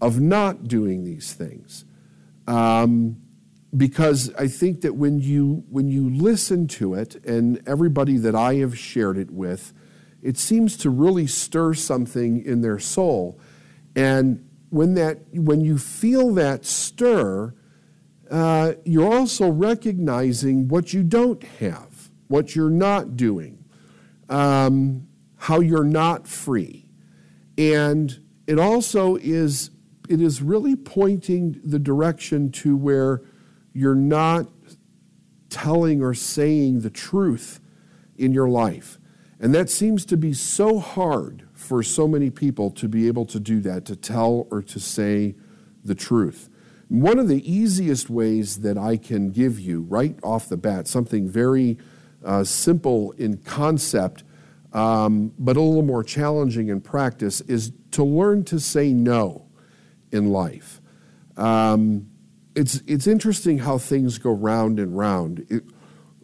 of 0.00 0.20
not 0.20 0.68
doing 0.68 1.04
these 1.04 1.34
things. 1.34 1.84
Um, 2.46 3.18
because 3.76 4.32
I 4.38 4.46
think 4.48 4.80
that 4.82 4.94
when 4.94 5.18
you 5.18 5.64
when 5.68 5.88
you 5.88 6.08
listen 6.08 6.66
to 6.68 6.94
it, 6.94 7.16
and 7.24 7.60
everybody 7.66 8.16
that 8.18 8.34
I 8.34 8.54
have 8.56 8.78
shared 8.78 9.18
it 9.18 9.30
with, 9.30 9.72
it 10.22 10.38
seems 10.38 10.76
to 10.78 10.90
really 10.90 11.26
stir 11.26 11.74
something 11.74 12.44
in 12.44 12.62
their 12.62 12.78
soul. 12.78 13.38
And 13.94 14.48
when 14.70 14.94
that 14.94 15.18
when 15.32 15.60
you 15.60 15.78
feel 15.78 16.32
that 16.34 16.64
stir, 16.64 17.54
uh, 18.30 18.74
you're 18.84 19.12
also 19.12 19.50
recognizing 19.50 20.68
what 20.68 20.92
you 20.92 21.02
don't 21.02 21.42
have, 21.60 21.95
what 22.28 22.54
you're 22.54 22.70
not 22.70 23.16
doing, 23.16 23.64
um, 24.28 25.06
how 25.36 25.60
you're 25.60 25.84
not 25.84 26.26
free, 26.26 26.86
and 27.56 28.20
it 28.46 28.58
also 28.58 29.16
is 29.16 29.70
it 30.08 30.20
is 30.20 30.40
really 30.40 30.76
pointing 30.76 31.60
the 31.64 31.78
direction 31.78 32.50
to 32.52 32.76
where 32.76 33.22
you're 33.72 33.94
not 33.94 34.48
telling 35.50 36.02
or 36.02 36.14
saying 36.14 36.80
the 36.80 36.90
truth 36.90 37.60
in 38.16 38.32
your 38.32 38.48
life. 38.48 38.98
And 39.38 39.54
that 39.54 39.68
seems 39.68 40.04
to 40.06 40.16
be 40.16 40.32
so 40.32 40.78
hard 40.78 41.46
for 41.52 41.82
so 41.82 42.08
many 42.08 42.30
people 42.30 42.70
to 42.70 42.88
be 42.88 43.06
able 43.06 43.26
to 43.26 43.40
do 43.40 43.60
that, 43.60 43.84
to 43.86 43.96
tell 43.96 44.46
or 44.50 44.62
to 44.62 44.80
say 44.80 45.34
the 45.84 45.94
truth. 45.94 46.48
One 46.88 47.18
of 47.18 47.28
the 47.28 47.50
easiest 47.50 48.08
ways 48.08 48.60
that 48.60 48.78
I 48.78 48.96
can 48.96 49.30
give 49.30 49.58
you 49.58 49.82
right 49.82 50.18
off 50.22 50.48
the 50.48 50.56
bat, 50.56 50.86
something 50.86 51.28
very 51.28 51.76
uh, 52.26 52.44
simple 52.44 53.12
in 53.12 53.38
concept, 53.38 54.24
um, 54.72 55.32
but 55.38 55.56
a 55.56 55.60
little 55.60 55.82
more 55.82 56.04
challenging 56.04 56.68
in 56.68 56.80
practice, 56.80 57.40
is 57.42 57.72
to 57.92 58.04
learn 58.04 58.44
to 58.44 58.60
say 58.60 58.92
no 58.92 59.46
in 60.12 60.30
life. 60.30 60.80
Um, 61.36 62.10
it's, 62.54 62.82
it's 62.86 63.06
interesting 63.06 63.58
how 63.58 63.78
things 63.78 64.18
go 64.18 64.32
round 64.32 64.78
and 64.78 64.96
round. 64.96 65.46
It, 65.48 65.64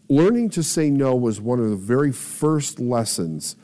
learning 0.09 0.51
to 0.51 0.63
say 0.63 0.91
no 0.91 1.15
was 1.15 1.41
one 1.41 1.61
of 1.61 1.71
the 1.71 1.77
very 1.77 2.13
first 2.13 2.79
lessons 2.79 3.57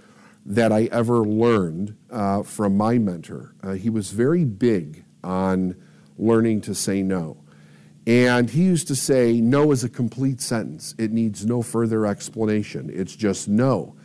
that 0.46 0.72
I 0.72 0.84
ever 0.84 1.18
learned 1.18 1.96
uh, 2.10 2.42
from 2.42 2.76
my 2.76 2.96
mentor. 2.98 3.54
Uh, 3.62 3.72
he 3.72 3.90
was 3.90 4.12
very 4.12 4.44
big 4.44 5.04
on 5.22 5.76
learning 6.16 6.62
to 6.62 6.74
say 6.74 7.02
no. 7.02 7.44
And 8.08 8.48
he 8.48 8.62
used 8.62 8.88
to 8.88 8.96
say, 8.96 9.38
no 9.38 9.70
is 9.70 9.84
a 9.84 9.88
complete 9.88 10.40
sentence. 10.40 10.94
It 10.96 11.12
needs 11.12 11.44
no 11.44 11.60
further 11.60 12.06
explanation. 12.06 12.90
It's 12.90 13.14
just 13.14 13.48
no. 13.48 13.96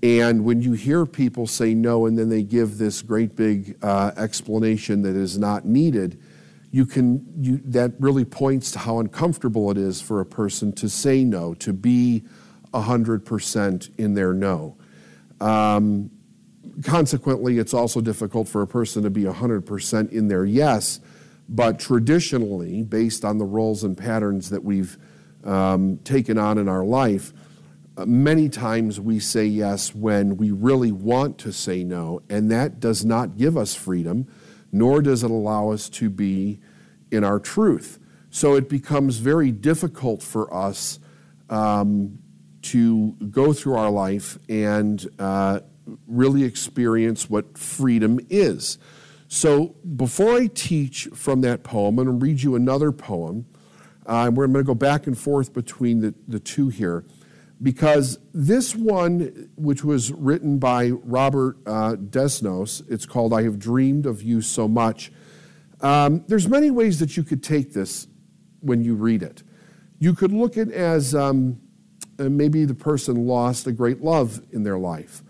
And 0.00 0.44
when 0.44 0.62
you 0.62 0.74
hear 0.74 1.04
people 1.06 1.48
say 1.48 1.74
no 1.74 2.06
and 2.06 2.16
then 2.16 2.28
they 2.28 2.44
give 2.44 2.78
this 2.78 3.02
great 3.02 3.34
big 3.34 3.76
uh, 3.82 4.12
explanation 4.16 5.02
that 5.02 5.16
is 5.16 5.38
not 5.38 5.64
needed, 5.64 6.22
you 6.70 6.86
can 6.86 7.26
you, 7.36 7.60
that 7.64 7.92
really 7.98 8.24
points 8.24 8.70
to 8.72 8.78
how 8.78 9.00
uncomfortable 9.00 9.72
it 9.72 9.76
is 9.76 10.00
for 10.00 10.20
a 10.20 10.26
person 10.26 10.72
to 10.74 10.88
say 10.88 11.24
no, 11.24 11.54
to 11.54 11.72
be 11.72 12.22
100% 12.72 13.98
in 13.98 14.14
their 14.14 14.32
no. 14.32 14.76
Um, 15.40 16.12
consequently, 16.84 17.58
it's 17.58 17.74
also 17.74 18.00
difficult 18.00 18.46
for 18.46 18.62
a 18.62 18.68
person 18.68 19.02
to 19.02 19.10
be 19.10 19.24
100% 19.24 20.12
in 20.12 20.28
their 20.28 20.44
yes, 20.44 21.00
but 21.48 21.78
traditionally, 21.78 22.82
based 22.82 23.24
on 23.24 23.38
the 23.38 23.44
roles 23.44 23.84
and 23.84 23.96
patterns 23.96 24.50
that 24.50 24.64
we've 24.64 24.96
um, 25.44 25.98
taken 25.98 26.38
on 26.38 26.58
in 26.58 26.68
our 26.68 26.84
life, 26.84 27.32
uh, 27.96 28.06
many 28.06 28.48
times 28.48 28.98
we 28.98 29.18
say 29.18 29.44
yes 29.44 29.94
when 29.94 30.36
we 30.36 30.50
really 30.50 30.92
want 30.92 31.38
to 31.38 31.52
say 31.52 31.84
no, 31.84 32.22
and 32.30 32.50
that 32.50 32.80
does 32.80 33.04
not 33.04 33.36
give 33.36 33.56
us 33.56 33.74
freedom, 33.74 34.26
nor 34.72 35.02
does 35.02 35.22
it 35.22 35.30
allow 35.30 35.70
us 35.70 35.88
to 35.90 36.08
be 36.08 36.58
in 37.10 37.22
our 37.22 37.38
truth. 37.38 37.98
So 38.30 38.54
it 38.54 38.68
becomes 38.68 39.18
very 39.18 39.52
difficult 39.52 40.22
for 40.22 40.52
us 40.54 40.98
um, 41.50 42.18
to 42.62 43.12
go 43.30 43.52
through 43.52 43.76
our 43.76 43.90
life 43.90 44.38
and 44.48 45.06
uh, 45.18 45.60
really 46.06 46.44
experience 46.44 47.28
what 47.28 47.58
freedom 47.58 48.20
is. 48.30 48.78
So 49.32 49.76
before 49.96 50.34
I 50.34 50.46
teach 50.46 51.08
from 51.14 51.40
that 51.40 51.62
poem, 51.62 51.98
I'm 51.98 52.04
going 52.04 52.18
to 52.18 52.22
read 52.22 52.42
you 52.42 52.54
another 52.54 52.92
poem. 52.92 53.46
Uh, 54.04 54.30
we're 54.30 54.46
going 54.46 54.62
to 54.62 54.62
go 54.62 54.74
back 54.74 55.06
and 55.06 55.16
forth 55.18 55.54
between 55.54 56.02
the, 56.02 56.14
the 56.28 56.38
two 56.38 56.68
here 56.68 57.06
because 57.62 58.18
this 58.34 58.76
one, 58.76 59.48
which 59.56 59.84
was 59.84 60.12
written 60.12 60.58
by 60.58 60.90
Robert 60.90 61.56
uh, 61.64 61.96
Desnos, 61.96 62.82
it's 62.90 63.06
called 63.06 63.32
I 63.32 63.44
Have 63.44 63.58
Dreamed 63.58 64.04
of 64.04 64.22
You 64.22 64.42
So 64.42 64.68
Much. 64.68 65.10
Um, 65.80 66.26
there's 66.28 66.46
many 66.46 66.70
ways 66.70 66.98
that 66.98 67.16
you 67.16 67.22
could 67.22 67.42
take 67.42 67.72
this 67.72 68.08
when 68.60 68.84
you 68.84 68.94
read 68.94 69.22
it. 69.22 69.42
You 69.98 70.14
could 70.14 70.34
look 70.34 70.58
at 70.58 70.68
it 70.68 70.74
as 70.74 71.14
um, 71.14 71.58
uh, 72.18 72.24
maybe 72.24 72.66
the 72.66 72.74
person 72.74 73.26
lost 73.26 73.66
a 73.66 73.72
great 73.72 74.02
love 74.02 74.42
in 74.52 74.62
their 74.62 74.76
life. 74.76 75.22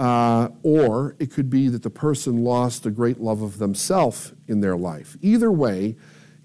Uh, 0.00 0.48
or 0.62 1.14
it 1.18 1.30
could 1.30 1.50
be 1.50 1.68
that 1.68 1.82
the 1.82 1.90
person 1.90 2.42
lost 2.42 2.86
a 2.86 2.90
great 2.90 3.20
love 3.20 3.42
of 3.42 3.58
themselves 3.58 4.32
in 4.48 4.62
their 4.62 4.74
life. 4.74 5.14
Either 5.20 5.52
way, 5.52 5.94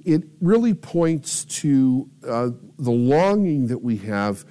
it 0.04 0.24
really 0.41 0.74
points 0.74 1.46
to 1.46 2.10
uh, 2.28 2.50
the 2.78 2.91
longing 2.91 3.68
that 3.68 3.78
we 3.78 3.96
have 3.96 4.44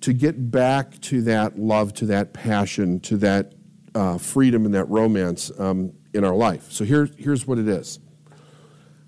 to 0.00 0.12
get 0.12 0.50
back 0.50 1.00
to 1.00 1.22
that 1.22 1.56
love, 1.56 1.94
to 1.94 2.06
that 2.06 2.32
passion, 2.32 2.98
to 2.98 3.16
that 3.18 3.52
uh, 3.94 4.18
freedom 4.18 4.64
and 4.64 4.74
that 4.74 4.88
romance 4.88 5.52
um, 5.60 5.92
in 6.12 6.24
our 6.24 6.34
life. 6.34 6.72
So 6.72 6.84
here, 6.84 7.08
here's 7.16 7.46
what 7.46 7.58
it 7.58 7.68
is 7.68 8.00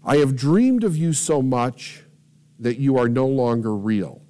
I 0.05 0.19
have 0.19 0.37
dreamed 0.37 0.85
of 0.85 0.97
you 0.97 1.13
so 1.13 1.43
much 1.43 2.05
that 2.61 2.79
you 2.79 2.97
are 2.97 3.09
no 3.09 3.27
longer 3.27 3.75
real. 3.75 4.23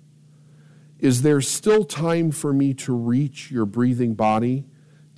Is 0.99 1.21
there 1.21 1.43
still 1.43 1.85
time 1.85 2.31
for 2.31 2.55
me 2.55 2.73
to 2.73 2.95
reach 2.95 3.51
your 3.51 3.67
breathing 3.67 4.15
body, 4.15 4.65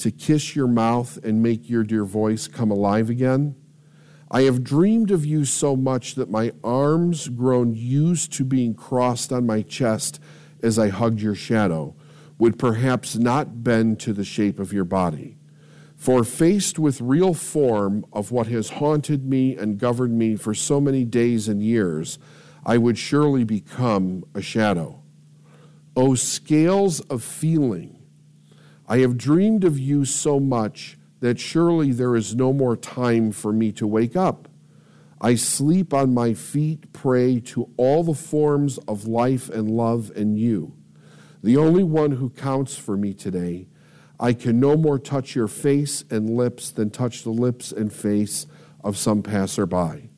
to 0.03 0.11
kiss 0.11 0.55
your 0.55 0.69
mouth 0.69 1.19
and 1.25 1.43
make 1.43 1.69
your 1.69 1.83
dear 1.83 2.05
voice 2.05 2.47
come 2.47 2.71
alive 2.71 3.11
again? 3.11 3.57
I 4.31 4.43
have 4.43 4.65
dreamed 4.65 5.11
of 5.11 5.27
you 5.27 5.45
so 5.45 5.77
much 5.77 6.15
that 6.15 6.31
my 6.31 6.53
arms, 6.65 7.29
grown 7.29 7.75
used 7.75 8.33
to 8.35 8.45
being 8.45 8.75
crossed 8.75 9.33
on 9.33 9.45
my 9.45 9.63
chest, 9.63 10.21
as 10.63 10.79
I 10.79 10.89
hugged 10.89 11.21
your 11.21 11.35
shadow 11.35 11.95
would 12.39 12.59
perhaps 12.59 13.17
not 13.17 13.63
bend 13.63 14.01
to 14.01 14.13
the 14.13 14.25
shape 14.25 14.59
of 14.59 14.73
your 14.73 14.85
body. 14.85 15.37
For 15.95 16.25
faced 16.25 16.77
with 16.77 17.01
real 17.01 17.35
form 17.35 18.05
of 18.13 18.33
what 18.33 18.49
has 18.49 18.71
haunted 18.71 19.25
me 19.25 19.57
and 19.57 19.79
governed 19.79 20.19
me 20.19 20.35
for 20.35 20.53
so 20.53 20.81
many 20.81 21.05
days 21.05 21.47
and 21.47 21.63
years, 21.63 22.19
I 22.67 22.79
would 22.79 22.99
surely 22.99 23.45
become 23.45 24.25
a 24.35 24.43
shadow. 24.43 25.03
O 25.95 26.17
scales 26.17 26.99
of 27.03 27.23
feeling, 27.23 28.02
I 28.93 28.99
have 28.99 29.17
dreamed 29.17 29.65
of 29.65 29.79
you 29.79 30.05
so 30.05 30.39
much 30.39 30.99
that 31.21 31.41
surely 31.41 31.93
there 31.93 32.15
is 32.15 32.37
no 32.37 32.53
more 32.53 32.77
time 32.77 33.33
for 33.33 33.51
me 33.51 33.73
to 33.73 33.87
wake 33.87 34.17
up. 34.17 34.49
I 35.19 35.35
sleep 35.35 35.95
on 35.95 36.13
my 36.13 36.35
feet, 36.35 36.93
prey 36.93 37.41
to 37.41 37.71
all 37.79 38.05
the 38.05 38.13
forms 38.13 38.77
of 38.87 39.09
life 39.09 39.49
and 39.49 39.71
love 39.71 40.13
and 40.15 40.39
you, 40.39 40.75
the 41.43 41.57
only 41.57 41.83
one 41.83 42.11
who 42.11 42.29
counts 42.29 42.77
for 42.77 42.99
me 42.99 43.15
today. 43.15 43.67
I 44.21 44.35
can 44.35 44.61
no 44.61 44.77
more 44.77 44.99
touch 44.99 45.35
your 45.35 45.49
face 45.49 46.05
and 46.11 46.29
lips 46.29 46.71
than 46.71 46.91
touch 46.91 47.23
the 47.23 47.31
lips 47.31 47.73
and 47.73 47.91
face 47.91 48.47
of 48.85 48.99
some 48.99 49.23
passerby. 49.23 50.11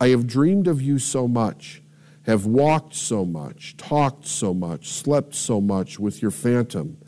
I 0.00 0.08
have 0.08 0.26
dreamed 0.26 0.66
of 0.66 0.82
you 0.82 0.98
so 0.98 1.28
much, 1.28 1.84
have 2.24 2.46
walked 2.46 2.96
so 2.96 3.24
much, 3.24 3.76
talked 3.76 4.26
so 4.26 4.52
much, 4.52 4.88
slept 4.88 5.36
so 5.36 5.60
much 5.60 6.00
with 6.00 6.20
your 6.20 6.32
phantom, 6.32 6.98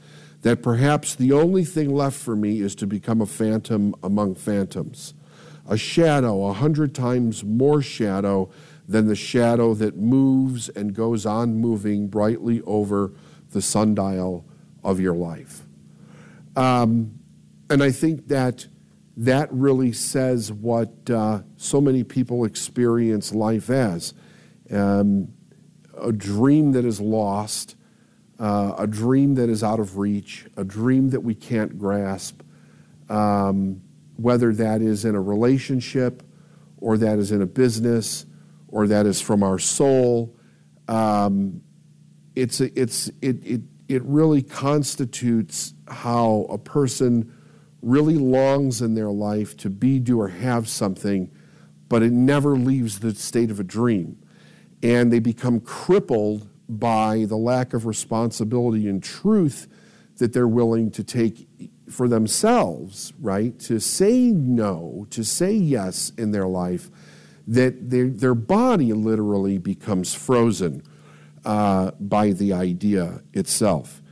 that 0.42 0.62
perhaps 0.62 1.14
the 1.14 1.32
only 1.32 1.64
thing 1.64 1.94
left 1.94 2.18
for 2.18 2.34
me 2.34 2.60
is 2.60 2.74
to 2.76 2.86
become 2.86 3.20
a 3.20 3.26
phantom 3.26 3.94
among 4.02 4.34
phantoms 4.34 5.14
a 5.68 5.76
shadow, 5.76 6.46
a 6.46 6.52
hundred 6.52 6.94
times 6.94 7.44
more 7.44 7.80
shadow 7.80 8.50
than 8.88 9.06
the 9.06 9.14
shadow 9.14 9.72
that 9.74 9.96
moves 9.96 10.68
and 10.70 10.94
goes 10.94 11.24
on 11.24 11.54
moving 11.54 12.08
brightly 12.08 12.60
over 12.62 13.12
the 13.52 13.62
sundial 13.62 14.44
of 14.82 14.98
your 14.98 15.14
life. 15.14 15.62
Um, 16.56 17.20
and 17.70 17.84
I 17.84 17.92
think 17.92 18.26
that 18.28 18.66
that 19.16 19.48
really 19.52 19.92
says 19.92 20.50
what 20.50 21.08
uh, 21.08 21.42
so 21.56 21.80
many 21.80 22.02
people 22.02 22.44
experience 22.44 23.32
life 23.32 23.70
as 23.70 24.12
um, 24.72 25.28
a 25.96 26.10
dream 26.10 26.72
that 26.72 26.84
is 26.84 27.00
lost, 27.00 27.76
uh, 28.40 28.74
a 28.78 28.86
dream 28.86 29.34
that 29.34 29.50
is 29.50 29.62
out 29.62 29.78
of 29.78 29.98
reach, 29.98 30.46
a 30.56 30.64
dream 30.64 31.10
that 31.10 31.20
we 31.20 31.34
can't 31.34 31.78
grasp, 31.78 32.40
um, 33.10 33.82
whether 34.16 34.52
that 34.54 34.80
is 34.80 35.04
in 35.04 35.14
a 35.14 35.20
relationship 35.20 36.22
or 36.78 36.96
that 36.96 37.18
is 37.18 37.32
in 37.32 37.42
a 37.42 37.46
business 37.46 38.24
or 38.68 38.86
that 38.86 39.04
is 39.04 39.20
from 39.20 39.42
our 39.42 39.58
soul. 39.58 40.34
Um, 40.88 41.60
it's, 42.34 42.60
it's, 42.60 43.08
it, 43.20 43.44
it, 43.44 43.60
it 43.88 44.02
really 44.04 44.42
constitutes 44.42 45.74
how 45.88 46.46
a 46.48 46.56
person 46.56 47.36
really 47.82 48.16
longs 48.16 48.80
in 48.80 48.94
their 48.94 49.10
life 49.10 49.54
to 49.58 49.68
be, 49.68 49.98
do, 49.98 50.18
or 50.18 50.28
have 50.28 50.66
something, 50.66 51.30
but 51.88 52.02
it 52.02 52.12
never 52.12 52.56
leaves 52.56 53.00
the 53.00 53.14
state 53.14 53.50
of 53.50 53.60
a 53.60 53.64
dream. 53.64 54.16
And 54.82 55.12
they 55.12 55.18
become 55.18 55.60
crippled 55.60 56.49
by 56.78 57.24
the 57.26 57.36
lack 57.36 57.72
of 57.74 57.86
responsibility 57.86 58.88
and 58.88 59.02
truth 59.02 59.66
that 60.18 60.32
they're 60.32 60.46
willing 60.46 60.90
to 60.92 61.02
take 61.02 61.48
for 61.90 62.06
themselves, 62.06 63.12
right? 63.20 63.58
To 63.60 63.80
say 63.80 64.30
no, 64.30 65.06
to 65.10 65.24
say 65.24 65.52
yes 65.52 66.12
in 66.16 66.30
their 66.30 66.46
life, 66.46 66.90
that 67.46 67.90
their, 67.90 68.08
their 68.08 68.34
body 68.34 68.92
literally 68.92 69.58
becomes 69.58 70.14
frozen 70.14 70.82
uh, 71.44 71.90
by 71.98 72.30
the 72.30 72.52
idea 72.52 73.22
itself. 73.32 74.02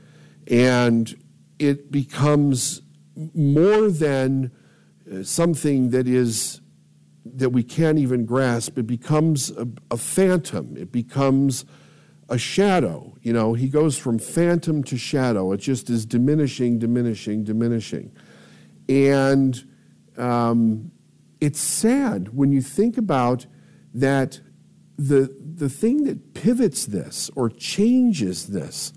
And 0.51 1.14
it 1.59 1.92
becomes 1.92 2.83
more 3.35 3.90
than 3.90 4.51
uh, 5.11 5.23
something 5.23 5.90
that 5.90 6.09
is 6.09 6.61
that 7.25 7.51
we 7.51 7.62
can't 7.62 7.99
even 7.99 8.25
grasp. 8.25 8.79
It 8.79 8.87
becomes 8.87 9.51
a, 9.51 9.68
a 9.90 9.97
phantom. 9.97 10.77
It 10.77 10.90
becomes 10.90 11.64
a 12.29 12.38
shadow. 12.38 13.17
You 13.23 13.33
know, 13.33 13.55
he 13.55 13.69
goes 13.69 13.99
from 13.99 14.19
phantom 14.19 14.85
to 14.85 14.99
shadow. 14.99 15.53
It 15.53 15.59
just 15.59 15.88
is 15.91 16.05
diminishing, 16.05 16.79
diminishing, 16.79 17.45
diminishing. 17.45 18.12
And 18.88 19.64
um, 20.17 20.93
it's 21.41 21.61
sad 21.61 22.35
when 22.35 22.53
you 22.53 22.61
think 22.61 22.99
about 22.99 23.47
that 23.95 24.41
the, 24.97 25.35
the 25.41 25.69
thing 25.69 26.05
that 26.05 26.35
pivots 26.35 26.87
this 26.87 27.31
or 27.37 27.49
changes 27.49 28.49
this 28.49 28.93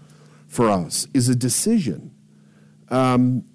for 0.48 0.70
us 0.70 1.08
is 1.14 1.30
a 1.30 1.36
decision. 1.36 2.12
Um, 2.90 3.46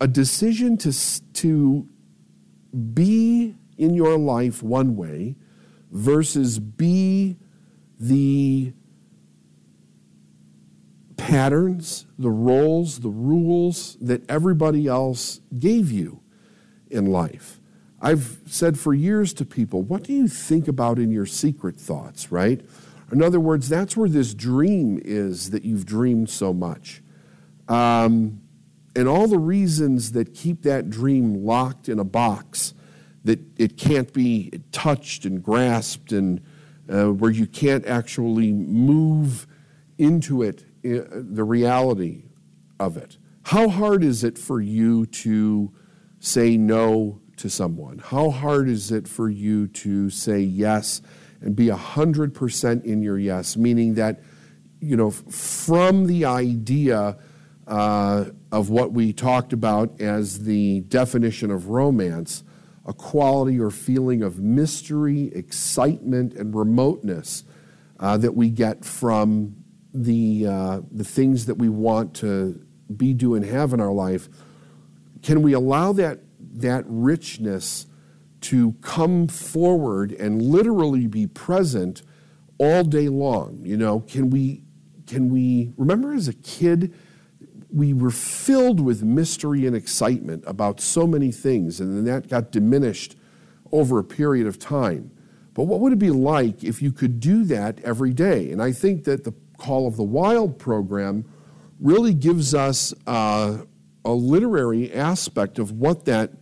a 0.00 0.08
decision 0.08 0.76
to, 0.78 0.92
to 1.34 1.86
be 2.94 3.54
in 3.76 3.94
your 3.94 4.18
life 4.18 4.62
one 4.62 4.96
way 4.96 5.36
versus 5.90 6.58
be 6.58 7.36
the 7.98 8.72
patterns, 11.20 12.06
the 12.18 12.30
roles, 12.30 13.00
the 13.00 13.10
rules 13.10 13.96
that 14.00 14.28
everybody 14.28 14.86
else 14.86 15.40
gave 15.58 15.92
you 15.92 16.22
in 16.90 17.04
life. 17.04 17.60
I've 18.00 18.38
said 18.46 18.78
for 18.78 18.94
years 18.94 19.34
to 19.34 19.44
people, 19.44 19.82
what 19.82 20.02
do 20.02 20.14
you 20.14 20.28
think 20.28 20.66
about 20.66 20.98
in 20.98 21.10
your 21.10 21.26
secret 21.26 21.78
thoughts, 21.78 22.32
right? 22.32 22.62
In 23.12 23.22
other 23.22 23.38
words, 23.38 23.68
that's 23.68 23.98
where 23.98 24.08
this 24.08 24.32
dream 24.32 24.98
is 25.04 25.50
that 25.50 25.62
you've 25.62 25.84
dreamed 25.84 26.30
so 26.30 26.54
much. 26.54 27.02
Um, 27.68 28.40
and 28.96 29.06
all 29.06 29.28
the 29.28 29.38
reasons 29.38 30.12
that 30.12 30.34
keep 30.34 30.62
that 30.62 30.88
dream 30.88 31.44
locked 31.44 31.90
in 31.90 31.98
a 31.98 32.04
box 32.04 32.72
that 33.24 33.40
it 33.58 33.76
can't 33.76 34.10
be 34.14 34.50
touched 34.72 35.26
and 35.26 35.42
grasped 35.42 36.12
and 36.12 36.40
uh, 36.90 37.08
where 37.12 37.30
you 37.30 37.46
can't 37.46 37.86
actually 37.86 38.52
move 38.52 39.46
into 39.98 40.42
it, 40.42 40.64
the 40.82 41.44
reality 41.44 42.24
of 42.78 42.96
it. 42.96 43.18
How 43.44 43.68
hard 43.68 44.04
is 44.04 44.22
it 44.24 44.38
for 44.38 44.60
you 44.60 45.06
to 45.06 45.72
say 46.18 46.56
no 46.56 47.20
to 47.36 47.48
someone? 47.48 47.98
How 47.98 48.30
hard 48.30 48.68
is 48.68 48.92
it 48.92 49.08
for 49.08 49.28
you 49.28 49.66
to 49.68 50.10
say 50.10 50.40
yes 50.40 51.02
and 51.40 51.56
be 51.56 51.66
100% 51.66 52.84
in 52.84 53.02
your 53.02 53.18
yes, 53.18 53.56
meaning 53.56 53.94
that, 53.94 54.20
you 54.80 54.96
know, 54.96 55.10
from 55.10 56.06
the 56.06 56.24
idea 56.26 57.16
uh, 57.66 58.26
of 58.52 58.68
what 58.68 58.92
we 58.92 59.12
talked 59.12 59.52
about 59.52 60.00
as 60.00 60.44
the 60.44 60.80
definition 60.82 61.50
of 61.50 61.68
romance, 61.68 62.44
a 62.84 62.92
quality 62.92 63.58
or 63.58 63.70
feeling 63.70 64.22
of 64.22 64.38
mystery, 64.38 65.30
excitement, 65.34 66.34
and 66.34 66.54
remoteness 66.54 67.44
uh, 68.00 68.16
that 68.16 68.34
we 68.34 68.50
get 68.50 68.84
from 68.84 69.59
the, 69.92 70.46
uh, 70.46 70.80
the 70.90 71.04
things 71.04 71.46
that 71.46 71.56
we 71.56 71.68
want 71.68 72.14
to 72.16 72.64
be, 72.94 73.12
do, 73.12 73.34
and 73.34 73.44
have 73.44 73.72
in 73.72 73.80
our 73.80 73.92
life. 73.92 74.28
Can 75.22 75.42
we 75.42 75.52
allow 75.52 75.92
that, 75.92 76.20
that 76.54 76.84
richness 76.86 77.86
to 78.42 78.72
come 78.80 79.28
forward 79.28 80.12
and 80.12 80.40
literally 80.40 81.06
be 81.06 81.26
present 81.26 82.02
all 82.58 82.84
day 82.84 83.08
long? 83.08 83.60
You 83.64 83.76
know, 83.76 84.00
can 84.00 84.30
we, 84.30 84.62
can 85.06 85.28
we 85.28 85.72
remember 85.76 86.12
as 86.12 86.28
a 86.28 86.34
kid? 86.34 86.94
we 87.72 87.92
were 87.92 88.10
filled 88.10 88.80
with 88.80 89.02
mystery 89.02 89.66
and 89.66 89.76
excitement 89.76 90.42
about 90.46 90.80
so 90.80 91.06
many 91.06 91.30
things, 91.30 91.80
and 91.80 91.96
then 91.96 92.04
that 92.04 92.28
got 92.28 92.50
diminished 92.50 93.16
over 93.72 93.98
a 93.98 94.04
period 94.04 94.46
of 94.46 94.58
time. 94.58 95.10
But 95.54 95.64
what 95.64 95.80
would 95.80 95.92
it 95.92 95.98
be 95.98 96.10
like 96.10 96.64
if 96.64 96.82
you 96.82 96.92
could 96.92 97.20
do 97.20 97.44
that 97.44 97.80
every 97.80 98.12
day? 98.12 98.50
And 98.50 98.62
I 98.62 98.72
think 98.72 99.04
that 99.04 99.24
the 99.24 99.32
Call 99.60 99.86
of 99.86 99.96
the 99.96 100.02
Wild 100.02 100.58
program 100.58 101.24
really 101.78 102.14
gives 102.14 102.54
us 102.54 102.92
uh, 103.06 103.58
a 104.04 104.12
literary 104.12 104.92
aspect 104.92 105.58
of 105.58 105.72
what 105.72 106.06
that, 106.06 106.32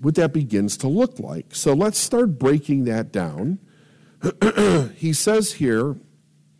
what 0.00 0.14
that 0.14 0.32
begins 0.32 0.76
to 0.78 0.88
look 0.88 1.18
like. 1.18 1.54
So 1.54 1.72
let's 1.72 1.98
start 1.98 2.38
breaking 2.38 2.84
that 2.84 3.10
down. 3.10 3.58
he 4.94 5.12
says 5.12 5.54
here 5.54 5.96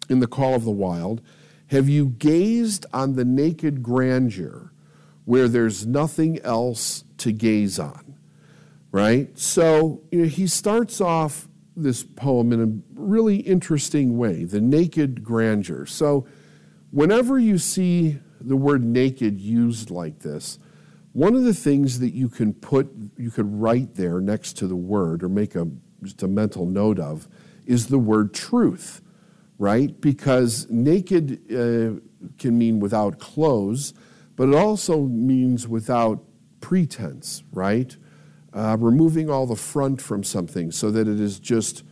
in 0.08 0.20
the 0.20 0.26
Call 0.26 0.54
of 0.54 0.64
the 0.64 0.70
Wild, 0.70 1.22
have 1.68 1.88
you 1.88 2.06
gazed 2.06 2.84
on 2.92 3.14
the 3.14 3.24
naked 3.24 3.82
grandeur 3.82 4.72
where 5.24 5.48
there's 5.48 5.86
nothing 5.86 6.40
else 6.40 7.04
to 7.18 7.32
gaze 7.32 7.78
on? 7.78 8.18
Right? 8.90 9.38
So 9.38 10.02
you 10.10 10.22
know, 10.22 10.28
he 10.28 10.46
starts 10.46 11.00
off 11.00 11.48
this 11.76 12.02
poem 12.02 12.52
in 12.52 12.60
a 12.60 13.00
really 13.00 13.36
interesting 13.36 14.18
way 14.18 14.44
the 14.44 14.60
naked 14.60 15.24
grandeur. 15.24 15.86
So 15.86 16.26
whenever 16.90 17.38
you 17.38 17.58
see 17.58 18.18
the 18.40 18.56
word 18.56 18.84
naked 18.84 19.40
used 19.40 19.90
like 19.90 20.20
this, 20.20 20.58
one 21.12 21.34
of 21.34 21.44
the 21.44 21.54
things 21.54 21.98
that 22.00 22.14
you 22.14 22.28
can 22.28 22.54
put, 22.54 22.90
you 23.16 23.30
could 23.30 23.60
write 23.60 23.94
there 23.94 24.20
next 24.20 24.54
to 24.58 24.66
the 24.66 24.76
word 24.76 25.22
or 25.22 25.28
make 25.28 25.54
a, 25.54 25.68
just 26.02 26.22
a 26.22 26.28
mental 26.28 26.66
note 26.66 26.98
of 26.98 27.28
is 27.66 27.86
the 27.86 27.98
word 27.98 28.34
truth 28.34 29.02
right? 29.62 30.00
Because 30.00 30.68
naked 30.70 31.40
uh, 31.52 32.00
can 32.36 32.58
mean 32.58 32.80
without 32.80 33.20
clothes, 33.20 33.94
but 34.34 34.48
it 34.48 34.56
also 34.56 35.02
means 35.02 35.68
without 35.68 36.24
pretense, 36.60 37.44
right? 37.52 37.96
Uh, 38.54 38.76
removing 38.78 39.30
all 39.30 39.46
the 39.46 39.56
front 39.56 40.00
from 40.00 40.22
something 40.22 40.70
so 40.70 40.90
that 40.90 41.08
it 41.08 41.18
is 41.18 41.38
just 41.38 41.84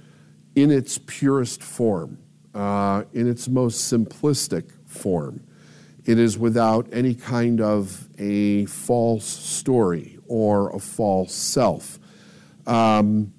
in 0.55 0.71
its 0.71 0.99
purest 0.99 1.63
form, 1.63 2.19
uh, 2.55 3.03
in 3.15 3.29
its 3.29 3.49
most 3.49 3.93
simplistic 3.93 4.71
form. 4.87 5.43
It 6.05 6.19
is 6.19 6.39
without 6.39 6.87
any 6.93 7.15
kind 7.15 7.61
of 7.61 8.09
a 8.19 8.67
false 8.67 9.27
story 9.27 10.19
or 10.27 10.71
a 10.75 10.79
false 10.79 11.35
self. 11.35 11.99
Um, 12.67 13.33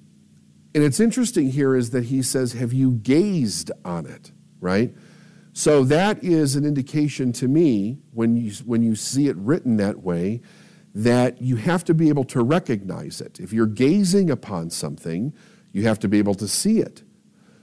and 0.74 0.82
it's 0.82 1.00
interesting 1.00 1.50
here 1.50 1.76
is 1.76 1.90
that 1.90 2.04
he 2.04 2.22
says, 2.22 2.54
Have 2.54 2.72
you 2.72 2.92
gazed 2.92 3.70
on 3.84 4.06
it? 4.06 4.32
Right? 4.60 4.94
So 5.52 5.84
that 5.84 6.22
is 6.24 6.56
an 6.56 6.64
indication 6.64 7.32
to 7.34 7.48
me, 7.48 7.98
when 8.12 8.36
you, 8.36 8.52
when 8.64 8.82
you 8.82 8.94
see 8.94 9.28
it 9.28 9.36
written 9.36 9.76
that 9.76 10.02
way, 10.02 10.40
that 10.94 11.40
you 11.40 11.56
have 11.56 11.84
to 11.84 11.94
be 11.94 12.08
able 12.08 12.24
to 12.24 12.42
recognize 12.42 13.20
it. 13.20 13.40
If 13.40 13.52
you're 13.52 13.66
gazing 13.66 14.30
upon 14.30 14.70
something, 14.70 15.32
you 15.72 15.84
have 15.84 15.98
to 16.00 16.08
be 16.08 16.18
able 16.18 16.34
to 16.34 16.46
see 16.46 16.80
it. 16.80 17.02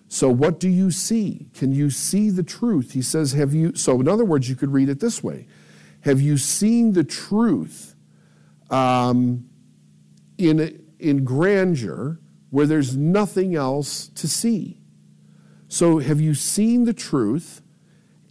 So, 0.08 0.30
what 0.30 0.60
do 0.60 0.68
you 0.68 0.90
see? 0.90 1.48
Can 1.54 1.72
you 1.72 1.92
see 1.92 2.32
the 2.32 2.42
truth? 2.42 2.94
He 2.94 3.04
says, 3.04 3.34
Have 3.34 3.54
you, 3.54 3.76
so 3.76 4.00
in 4.00 4.08
other 4.08 4.26
words, 4.26 4.50
you 4.50 4.56
could 4.56 4.74
read 4.74 4.90
it 4.90 5.00
this 5.00 5.24
way 5.24 5.48
Have 6.02 6.20
you 6.20 6.38
seen 6.38 6.94
the 6.94 7.04
truth 7.04 7.96
um, 8.72 9.48
in, 10.38 10.84
in 10.98 11.24
grandeur? 11.24 12.20
where 12.50 12.66
there's 12.66 12.98
nothing 12.98 13.56
else 13.56 14.08
to 14.10 14.28
see. 14.28 14.82
So, 15.68 16.00
have 16.00 16.20
you 16.20 16.34
seen 16.34 16.86
the 16.86 16.94
truth 16.94 17.62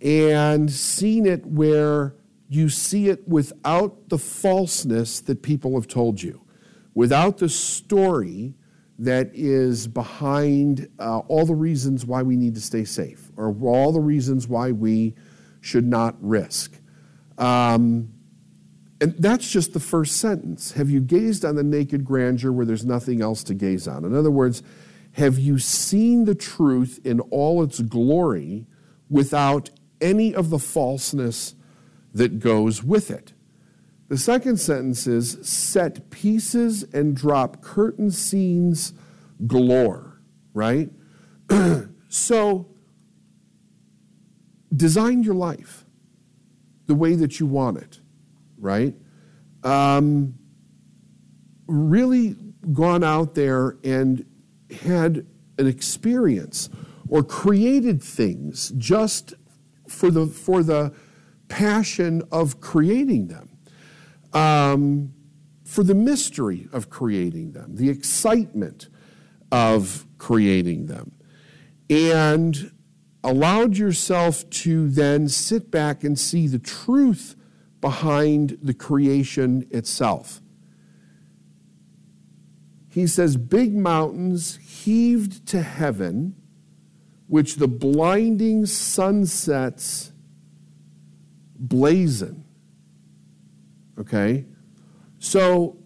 and 0.02 0.70
seen 0.70 1.24
it 1.24 1.46
where 1.46 2.14
you 2.48 2.68
see 2.68 3.08
it 3.08 3.28
without 3.28 4.08
the 4.08 4.18
falseness 4.18 5.20
that 5.20 5.42
people 5.42 5.74
have 5.74 5.86
told 5.86 6.22
you, 6.22 6.42
without 6.94 7.38
the 7.38 7.48
story 7.48 8.54
that 8.98 9.30
is 9.32 9.86
behind 9.86 10.88
uh, 10.98 11.18
all 11.28 11.46
the 11.46 11.54
reasons 11.54 12.04
why 12.04 12.22
we 12.22 12.36
need 12.36 12.54
to 12.54 12.60
stay 12.60 12.84
safe 12.84 13.30
or 13.36 13.54
all 13.62 13.92
the 13.92 14.00
reasons 14.00 14.48
why 14.48 14.72
we 14.72 15.14
should 15.60 15.86
not 15.86 16.16
risk? 16.20 16.78
Um, 17.36 18.12
and 19.00 19.14
that's 19.18 19.48
just 19.48 19.74
the 19.74 19.80
first 19.80 20.16
sentence. 20.16 20.72
Have 20.72 20.90
you 20.90 21.00
gazed 21.00 21.44
on 21.44 21.54
the 21.54 21.62
naked 21.62 22.04
grandeur 22.04 22.50
where 22.50 22.66
there's 22.66 22.84
nothing 22.84 23.22
else 23.22 23.44
to 23.44 23.54
gaze 23.54 23.86
on? 23.86 24.04
In 24.04 24.14
other 24.14 24.30
words, 24.30 24.62
have 25.12 25.38
you 25.38 25.58
seen 25.58 26.24
the 26.24 26.34
truth 26.34 27.00
in 27.04 27.20
all 27.20 27.62
its 27.62 27.80
glory 27.80 28.66
without 29.08 29.70
any 30.00 30.34
of 30.34 30.50
the 30.50 30.58
falseness 30.58 31.54
that 32.18 32.38
goes 32.38 32.84
with 32.84 33.10
it? 33.10 33.32
The 34.08 34.18
second 34.18 34.58
sentence 34.58 35.06
is 35.06 35.38
set 35.42 36.10
pieces 36.10 36.82
and 36.94 37.16
drop 37.16 37.62
curtain 37.62 38.10
scenes 38.10 38.92
galore, 39.46 40.20
right? 40.54 40.90
so 42.08 42.68
design 44.74 45.22
your 45.22 45.34
life 45.34 45.84
the 46.86 46.94
way 46.94 47.14
that 47.14 47.40
you 47.40 47.46
want 47.46 47.78
it 47.78 48.00
right? 48.58 48.94
Um, 49.62 50.34
really 51.66 52.36
gone 52.72 53.04
out 53.04 53.34
there 53.34 53.76
and 53.84 54.24
had 54.82 55.26
an 55.58 55.66
experience 55.66 56.68
or 57.08 57.22
created 57.22 58.02
things 58.02 58.72
just 58.76 59.34
for 59.88 60.10
the 60.10 60.26
for 60.26 60.62
the 60.62 60.92
passion 61.48 62.22
of 62.30 62.60
creating 62.60 63.28
them 63.28 63.48
um, 64.32 65.12
for 65.64 65.82
the 65.82 65.94
mystery 65.94 66.68
of 66.72 66.90
creating 66.90 67.52
them 67.52 67.76
the 67.76 67.88
excitement 67.88 68.88
of 69.50 70.06
creating 70.18 70.86
them 70.86 71.12
and 71.90 72.70
allowed 73.24 73.76
yourself 73.76 74.48
to 74.50 74.88
then 74.88 75.28
sit 75.28 75.70
back 75.70 76.04
and 76.04 76.18
see 76.18 76.46
the 76.46 76.58
truth 76.58 77.36
behind 77.80 78.58
the 78.62 78.74
creation 78.74 79.66
itself. 79.70 80.40
He 82.88 83.06
says, 83.06 83.36
Big 83.36 83.74
mountains 83.74 84.56
heaved 84.56 85.46
to 85.48 85.62
heaven, 85.62 86.34
which 87.26 87.56
the 87.56 87.68
blinding 87.68 88.66
sunsets 88.66 90.12
blazon. 91.58 92.44
Okay? 93.98 94.46
So 95.18 95.76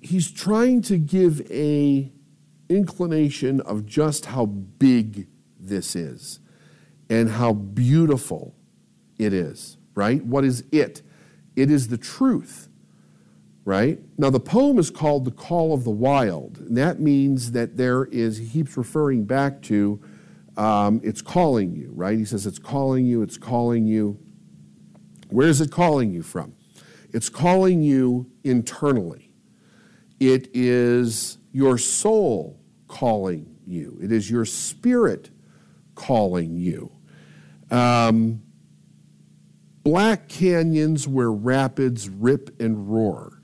he's 0.00 0.30
trying 0.30 0.82
to 0.82 0.98
give 0.98 1.40
a 1.50 2.12
inclination 2.68 3.60
of 3.60 3.84
just 3.86 4.26
how 4.26 4.46
big 4.46 5.26
this 5.58 5.94
is 5.94 6.40
and 7.08 7.30
how 7.30 7.52
beautiful 7.52 8.54
it 9.18 9.32
is, 9.32 9.76
right? 9.94 10.24
What 10.24 10.44
is 10.44 10.64
it? 10.72 11.02
It 11.56 11.70
is 11.70 11.88
the 11.88 11.98
truth, 11.98 12.68
right? 13.64 13.98
Now, 14.16 14.30
the 14.30 14.40
poem 14.40 14.78
is 14.78 14.90
called 14.90 15.24
The 15.24 15.32
Call 15.32 15.74
of 15.74 15.84
the 15.84 15.90
Wild. 15.90 16.58
And 16.58 16.76
that 16.76 17.00
means 17.00 17.52
that 17.52 17.76
there 17.76 18.04
is, 18.06 18.38
he 18.38 18.48
keeps 18.48 18.76
referring 18.76 19.24
back 19.24 19.60
to, 19.62 20.00
um, 20.56 21.00
it's 21.02 21.20
calling 21.20 21.74
you, 21.74 21.90
right? 21.94 22.16
He 22.16 22.24
says, 22.24 22.46
it's 22.46 22.58
calling 22.58 23.04
you, 23.04 23.22
it's 23.22 23.36
calling 23.36 23.86
you. 23.86 24.18
Where 25.30 25.48
is 25.48 25.60
it 25.60 25.70
calling 25.70 26.12
you 26.12 26.22
from? 26.22 26.54
It's 27.12 27.28
calling 27.28 27.82
you 27.82 28.30
internally. 28.44 29.32
It 30.18 30.48
is 30.54 31.38
your 31.52 31.78
soul 31.78 32.60
calling 32.88 33.56
you, 33.66 33.98
it 34.02 34.12
is 34.12 34.30
your 34.30 34.44
spirit 34.44 35.30
calling 35.94 36.56
you. 36.56 36.90
Um, 37.70 38.42
black 39.84 40.28
canyons 40.28 41.06
where 41.06 41.30
rapids 41.30 42.08
rip 42.08 42.60
and 42.60 42.90
roar. 42.90 43.40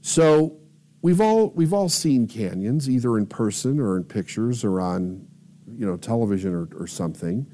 So 0.00 0.58
we've 1.02 1.20
all 1.20 1.50
we've 1.50 1.72
all 1.72 1.88
seen 1.88 2.26
canyons 2.26 2.90
either 2.90 3.16
in 3.16 3.26
person 3.26 3.80
or 3.80 3.96
in 3.96 4.04
pictures 4.04 4.64
or 4.64 4.80
on 4.80 5.26
you 5.68 5.86
know 5.86 5.96
television 5.96 6.52
or, 6.54 6.68
or 6.76 6.86
something. 6.86 7.46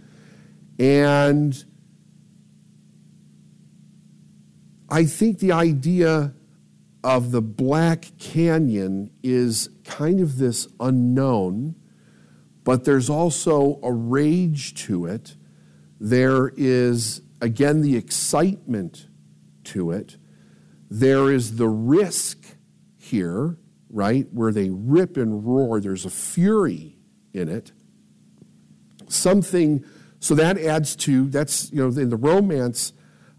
And 0.78 1.64
I 4.92 5.06
think 5.06 5.38
the 5.38 5.52
idea 5.52 6.34
of 7.02 7.32
the 7.32 7.42
Black 7.42 8.06
Canyon 8.18 9.10
is 9.22 9.70
kind 9.84 10.20
of 10.20 10.38
this 10.38 10.68
unknown, 10.78 11.74
but 12.62 12.84
there's 12.84 13.10
also 13.10 13.80
a 13.82 13.92
rage 13.92 14.74
to 14.84 15.06
it. 15.06 15.34
There 15.98 16.52
is 16.56 17.22
again, 17.42 17.82
the 17.82 17.96
excitement 17.96 19.08
to 19.64 19.90
it. 19.90 20.16
There 20.88 21.30
is 21.30 21.56
the 21.56 21.68
risk 21.68 22.38
here, 22.96 23.58
right, 23.90 24.26
where 24.32 24.52
they 24.52 24.70
rip 24.70 25.16
and 25.16 25.44
roar. 25.44 25.80
There's 25.80 26.06
a 26.06 26.10
fury 26.10 26.96
in 27.34 27.48
it. 27.48 27.72
Something, 29.08 29.84
so 30.20 30.34
that 30.36 30.56
adds 30.56 30.94
to, 30.96 31.28
that's, 31.28 31.70
you 31.72 31.78
know, 31.78 32.00
in 32.00 32.10
the 32.10 32.16
romance 32.16 32.92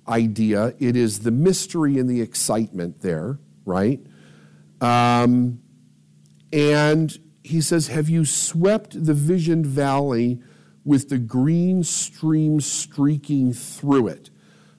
idea, 0.08 0.74
it 0.80 0.96
is 0.96 1.20
the 1.20 1.32
mystery 1.32 1.98
and 1.98 2.10
the 2.10 2.22
excitement 2.22 3.02
there, 3.02 3.40
right? 3.66 4.00
Um, 4.82 5.62
and 6.52 7.18
he 7.44 7.62
says, 7.62 7.88
Have 7.88 8.10
you 8.10 8.26
swept 8.26 9.06
the 9.06 9.14
visioned 9.14 9.66
valley? 9.66 10.42
with 10.86 11.10
the 11.10 11.18
green 11.18 11.84
stream 11.84 12.60
streaking 12.60 13.54
through 13.54 14.08
it. 14.08 14.30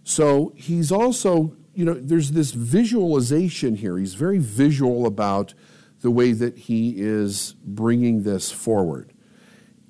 So 0.03 0.53
he's 0.57 0.93
also, 0.93 1.57
you 1.75 1.85
know, 1.85 1.95
there's 1.95 2.33
this 2.33 2.53
visualization 2.53 3.77
here. 3.77 3.99
He's 3.99 4.15
very 4.15 4.39
visual 4.39 5.07
about 5.07 5.55
the 6.01 6.11
way 6.11 6.33
that 6.33 6.59
he 6.59 6.95
is 6.99 7.55
bringing 7.65 8.23
this 8.23 8.51
forward. 8.51 9.13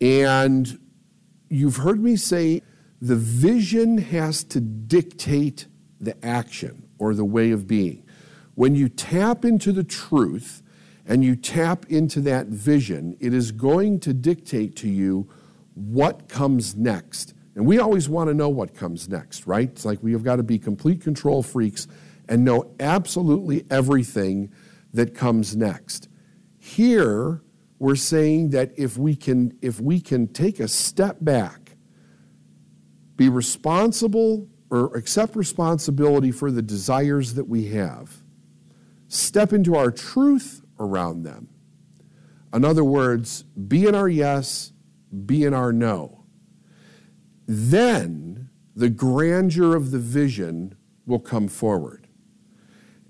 And 0.01 0.79
you've 1.49 1.79
heard 1.79 2.01
me 2.01 2.16
say 2.16 2.62
the 3.00 3.16
vision 3.16 3.98
has 3.98 4.44
to 4.44 4.61
dictate 4.61 5.66
the 6.00 6.24
action 6.24 6.88
or 6.98 7.14
the 7.14 7.24
way 7.24 7.50
of 7.50 7.66
being. 7.66 8.04
When 8.54 8.74
you 8.74 8.88
tap 8.88 9.44
into 9.44 9.72
the 9.72 9.85
truth 9.85 10.62
and 11.07 11.24
you 11.24 11.37
tap 11.37 11.87
into 11.88 12.20
that 12.22 12.46
vision, 12.46 13.16
it 13.20 13.35
is 13.35 13.52
going 13.52 14.00
to 14.00 14.14
dictate 14.14 14.76
to 14.76 14.88
you 14.88 15.28
what 15.74 16.28
comes 16.28 16.76
next. 16.76 17.35
And 17.54 17.66
we 17.66 17.78
always 17.78 18.09
want 18.09 18.28
to 18.28 18.35
know 18.35 18.48
what 18.48 18.74
comes 18.74 19.09
next, 19.09 19.46
right? 19.46 19.68
It's 19.68 19.85
like 19.85 20.02
we 20.02 20.12
have 20.12 20.24
got 20.24 20.37
to 20.37 20.42
be 20.42 20.59
complete 20.59 21.00
control 21.00 21.42
freaks 21.42 21.87
and 22.28 22.44
know 22.44 22.70
absolutely 22.80 23.64
everything 23.70 24.50
that 24.92 25.14
comes 25.14 25.57
next. 25.57 26.09
Here, 26.59 27.42
we're 27.78 27.96
saying 27.96 28.50
that 28.50 28.72
if 28.76 28.96
we 28.96 29.14
can, 29.14 29.57
if 29.61 29.80
we 29.80 30.00
can 30.00 30.28
take 30.28 30.59
a 30.59 30.68
step 30.68 31.18
back, 31.20 31.63
be 33.16 33.29
responsible 33.29 34.48
or 34.70 34.94
accept 34.96 35.37
responsibility 35.37 36.31
for 36.31 36.50
the 36.50 36.62
desires 36.62 37.35
that 37.35 37.48
we 37.48 37.68
have, 37.68 38.22
step 39.09 39.53
into 39.53 39.77
our 39.77 39.90
truth 39.90 40.62
around 40.79 41.22
them. 41.22 41.48
In 42.53 42.64
other 42.64 42.85
words, 42.85 43.44
be 43.68 43.87
in 43.87 43.94
our 43.94 44.09
yes, 44.09 44.72
be 45.27 45.44
in 45.44 45.55
our 45.55 45.72
no. 45.72 46.24
Then 47.46 48.48
the 48.74 48.90
grandeur 48.90 49.77
of 49.77 49.90
the 49.90 49.98
vision 49.98 50.77
will 51.07 51.20
come 51.20 51.48
forward. 51.48 52.09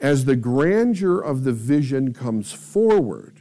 As 0.01 0.25
the 0.25 0.37
grandeur 0.37 1.21
of 1.21 1.45
the 1.45 1.53
vision 1.53 2.13
comes 2.13 2.53
forward, 2.53 3.41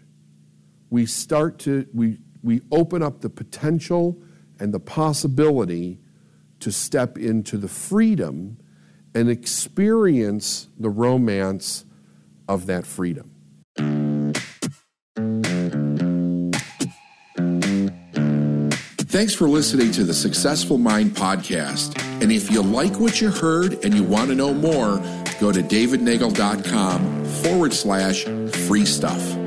we 0.89 1.05
start 1.05 1.59
to, 1.59 1.87
we, 1.93 2.19
we 2.41 2.61
open 2.71 3.01
up 3.01 3.21
the 3.21 3.29
potential 3.29 4.21
and 4.59 4.73
the 4.73 4.79
possibility 4.79 5.99
to 6.63 6.71
step 6.71 7.17
into 7.17 7.57
the 7.57 7.67
freedom 7.67 8.57
and 9.13 9.29
experience 9.29 10.69
the 10.79 10.89
romance 10.89 11.83
of 12.47 12.67
that 12.67 12.85
freedom. 12.85 13.29
Thanks 19.13 19.35
for 19.35 19.49
listening 19.49 19.91
to 19.91 20.05
the 20.05 20.13
Successful 20.13 20.77
Mind 20.77 21.11
podcast. 21.11 22.01
And 22.21 22.31
if 22.31 22.49
you 22.49 22.63
like 22.63 22.97
what 22.99 23.19
you 23.19 23.29
heard 23.29 23.83
and 23.83 23.93
you 23.93 24.03
want 24.03 24.29
to 24.29 24.35
know 24.35 24.53
more, 24.53 24.97
go 25.41 25.51
to 25.51 25.61
davidnagel.com 25.61 27.25
forward 27.25 27.73
slash 27.73 28.23
free 28.67 28.85
stuff. 28.85 29.42